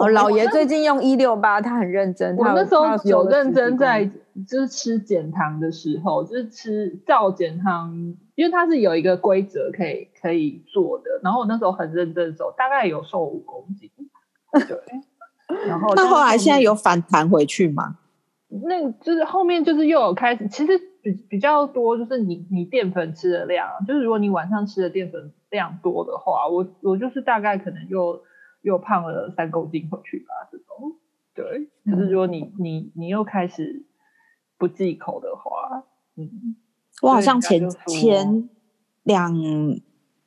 [0.00, 2.36] 我老爷最近用一六八，他很认真。
[2.36, 4.04] 我那时候有认真在
[4.46, 7.90] 就是吃减糖的时候，就是吃照减糖，
[8.34, 11.04] 因为它是有一个规则可以可以做的。
[11.22, 13.90] 然后我那时候很认真的时候，大概有瘦五公斤。
[14.68, 14.78] 对。
[15.66, 17.96] 然后那后来现在有反弹回去吗？
[18.48, 28.22] 那就是后面就是又有开始，其实比比较多，就是你你淀粉吃的量，就是如果你晚上吃的淀粉量多的话，我我就是大概可能又
[28.62, 30.96] 又胖了三公斤回去吧，这种。
[31.34, 33.84] 对，可是如果你你你又开始
[34.56, 35.84] 不忌口的话，
[36.16, 36.56] 嗯，
[37.02, 38.48] 我好像前前
[39.02, 39.34] 两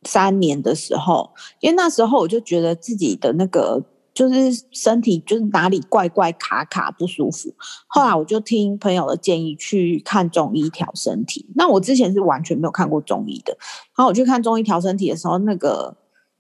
[0.03, 3.85] 三年的时候，因为那时候我就觉得自己的那个。
[4.27, 7.53] 就是身体就是哪里怪怪卡卡不舒服，
[7.87, 11.45] 后来我就听朋友的建议去看中医调身体。
[11.55, 13.57] 那我之前是完全没有看过中医的，
[13.95, 15.95] 然后我去看中医调身体的时候，那个。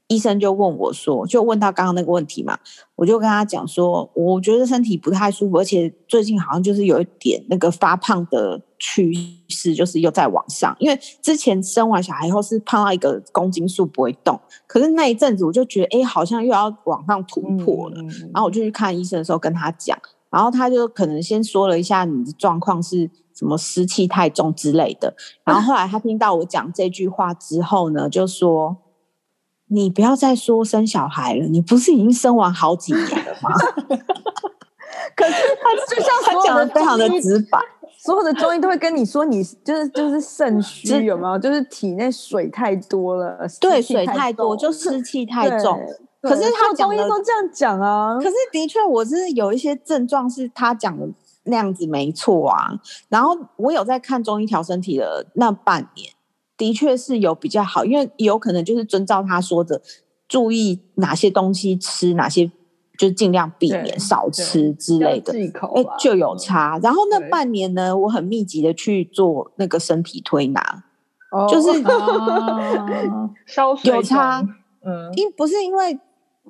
[0.09, 2.57] 医生就问我说，就问到刚刚那个问题嘛，
[2.95, 9.13] 我就跟他讲说，我觉得身体不太舒服，而且最近好像就是有一点那个发胖的趋
[9.49, 10.75] 势，就是又在往上。
[10.79, 18.01] 因为之前生完小孩以后是胖到一个公斤数不会动，可是那一阵子我就觉得，哎，好像又要往上突破了。
[18.33, 19.95] 然后我就去看医生的时候跟他讲，
[20.31, 25.15] 然后他就可能先说了一下你的状况是什么湿气太重之类的。
[25.45, 28.75] 然后后来他听到我讲这句话之后呢，就说。
[29.69, 33.51] 你不要再说生小孩了，你不是已经生完好几年了吗？
[35.15, 37.59] 可是他就像他讲的非常的直白，
[37.97, 41.37] 所有的中医都会跟你说，你就是就是肾虚有没有？
[41.37, 45.79] 就是体内水太多了，对，水太多就湿气太重。
[46.21, 48.17] 可是他中医都这样讲啊。
[48.17, 51.07] 可是的确，我是有一些症状是他讲的
[51.43, 52.73] 那样子没错啊。
[53.07, 56.11] 然后我有在看中医调身体的那半年。
[56.59, 59.81] 的确是有比较好，因为有可能就是遵照他说的，
[60.27, 62.51] 注意哪些东西吃，哪些
[62.97, 65.47] 就尽量避免少吃之类的，哎，
[65.97, 66.77] 就有差。
[66.83, 70.83] 然后那半年呢，我很密集的去做那个身体推拿，
[71.49, 71.79] 就是
[73.89, 74.45] 有差，
[74.85, 75.97] 嗯，因不是因为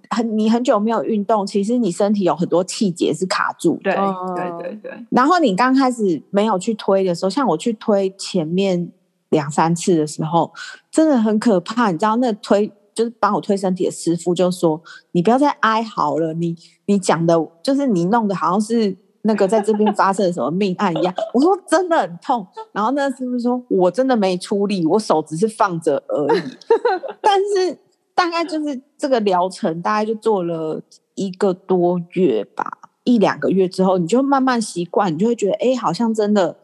[0.09, 3.93] 很你很久没有运动，其实你身体有很多气节是卡住的，
[4.35, 4.91] 对对对对。
[5.11, 8.91] 然后你刚开始没有去推的时候，像我去推前面。
[9.29, 10.51] 两三次的时候，
[10.91, 11.91] 真的很可怕。
[11.91, 14.81] 你知道，那推就是帮我推身体的师傅就说
[15.13, 16.55] ：“你不要再哀嚎了，你
[16.85, 26.41] 你讲的，就是你弄的好像是那个在这边发生了什么命案一样。”我说：“真的很痛。”然后那师傅说：“我真的没出力，我手只是放着而已。
[27.21, 27.77] ”但是
[28.13, 30.81] 大概就是这个疗程，大概就做了
[31.15, 36.57] 一个多月吧，一两个月之后，你就慢慢习惯，你就会觉得，哎，好像真的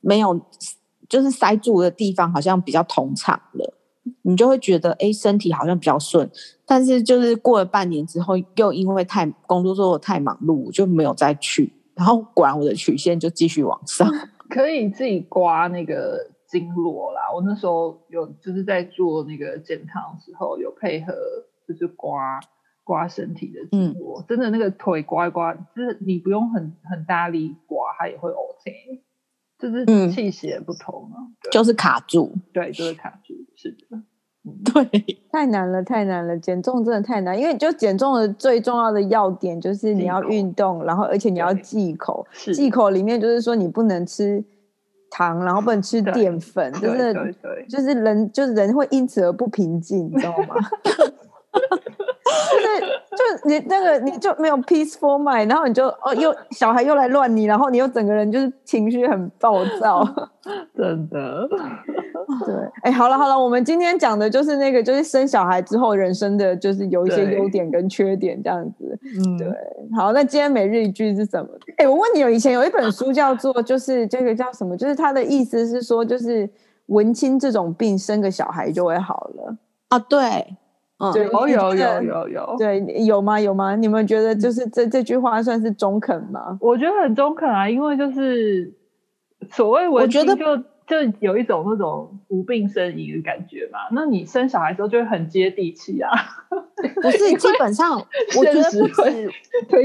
[0.00, 0.40] 没有。
[1.08, 3.74] 就是塞住的地方好像比较通畅了，
[4.22, 6.30] 你就会觉得哎，身体好像比较顺。
[6.64, 11.72] 但是就是过了半年之后，又因为太工作做的太忙碌，就没有再去。
[11.94, 14.10] 然后果然我的曲线就继续往上。
[14.50, 17.22] 可以自己刮那个经络啦。
[17.34, 21.12] 我那时候有就是在做那个健康的时候，有配合
[21.66, 22.38] 就是刮
[22.84, 29.02] 刮身体的经络，嗯、真的那个腿刮一刮，就是你不用很很大力刮，它也会 OK，
[29.58, 34.02] 就是气血不同啊，嗯、就是卡住，对，就是卡住，是的。
[34.64, 35.02] 对，
[35.32, 44.44] 太难了，太难了，减重真的太难，因为就减重的最重要的要点就是你要运动，然后而且你要忌口，忌口里面就是说你不能吃
[45.10, 47.34] 糖，然后不能吃淀粉，就是
[47.68, 50.54] 就是人就是人会因此而不平静，你知道吗？
[52.56, 60.04] 就是就你那个你就没有 peaceful mind，然后你就哦又小孩又来乱你，然后你又整个人就是情绪很暴躁，
[60.76, 61.48] 真的。
[62.44, 68.98] 对，哎，好了好了，我们今天讲的就是那个，就是生小孩之后人生的就是有一些优点跟缺点这样子。
[69.04, 69.46] 嗯，对。
[69.96, 71.48] 好，那今天每日一句是什么？
[71.78, 74.76] 哎，我问你，有以前有一本书叫做，就是这个叫什么？
[74.76, 76.50] 就是他的意思是说，就是
[76.86, 79.56] 文青这种病生个小孩就会好了
[79.90, 79.98] 啊？
[80.00, 80.56] 对。
[80.98, 83.38] 嗯，对，有有有有有，对，有吗？
[83.38, 83.76] 有吗？
[83.76, 86.56] 你们觉得就是这这句话算是中肯吗？
[86.60, 88.72] 我觉得很中肯啊，因为就是
[89.50, 90.34] 所谓文青就
[90.86, 93.78] 就有一种那种无病呻吟的感觉嘛。
[93.92, 96.10] 那你生小孩的时候就会很接地气啊。
[97.02, 99.30] 不是，基本上我觉得不止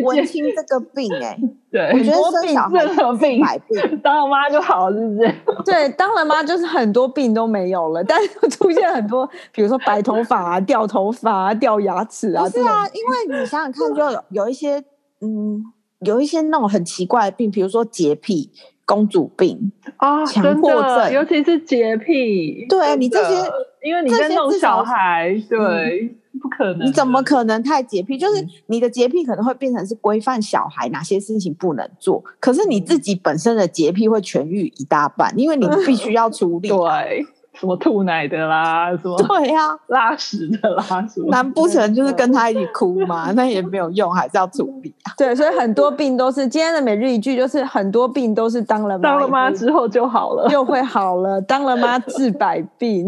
[0.04, 1.42] 文青这个病哎、欸。
[1.72, 5.36] 对，我觉得生小孩什么病，病当了妈就好了，是不是？
[5.66, 12.44] 对，当了妈就是很多病都没有了，但是出现很多，比如说白头发啊、掉头发啊、掉牙齿啊。
[12.44, 14.84] 不是啊，因为你想想看，就有有一些
[15.22, 15.64] 嗯，
[16.02, 18.52] 有一些那种很奇怪的病，比如说洁癖、
[18.92, 22.66] 公主病啊、强迫症，尤其是洁癖。
[22.68, 23.36] 对你这些，
[23.84, 26.16] 因为你在弄小孩，对。
[26.42, 26.88] 不可能！
[26.88, 28.18] 你怎么可能太洁癖？
[28.18, 36.70] 就是你的洁癖可能会变成是规范小孩哪些事情不能做，可是你自己本身的洁癖会痊愈一大半，因为你必须要处理。
[36.70, 37.26] 对，
[37.62, 41.30] 什么吐奶的啦，什么对呀，拉屎的啦，什么？
[41.30, 43.32] 难不成就是跟他一起哭吗？
[43.38, 45.14] 那也没有用，还是要处理啊。
[45.16, 51.40] 对，所以很多病都是今天的每日一句，就是很多病都是当了妈当了妈之后就好了，就会好了。
[51.40, 53.08] 当了妈治百病。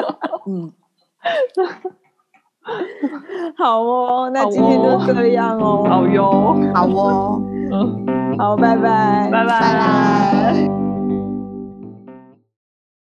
[0.46, 0.70] 嗯。
[3.56, 5.86] 好哦，那今天就这样哦。
[5.88, 7.42] 好哟，好哦，
[7.72, 10.83] 嗯，好，拜拜，拜拜，拜拜。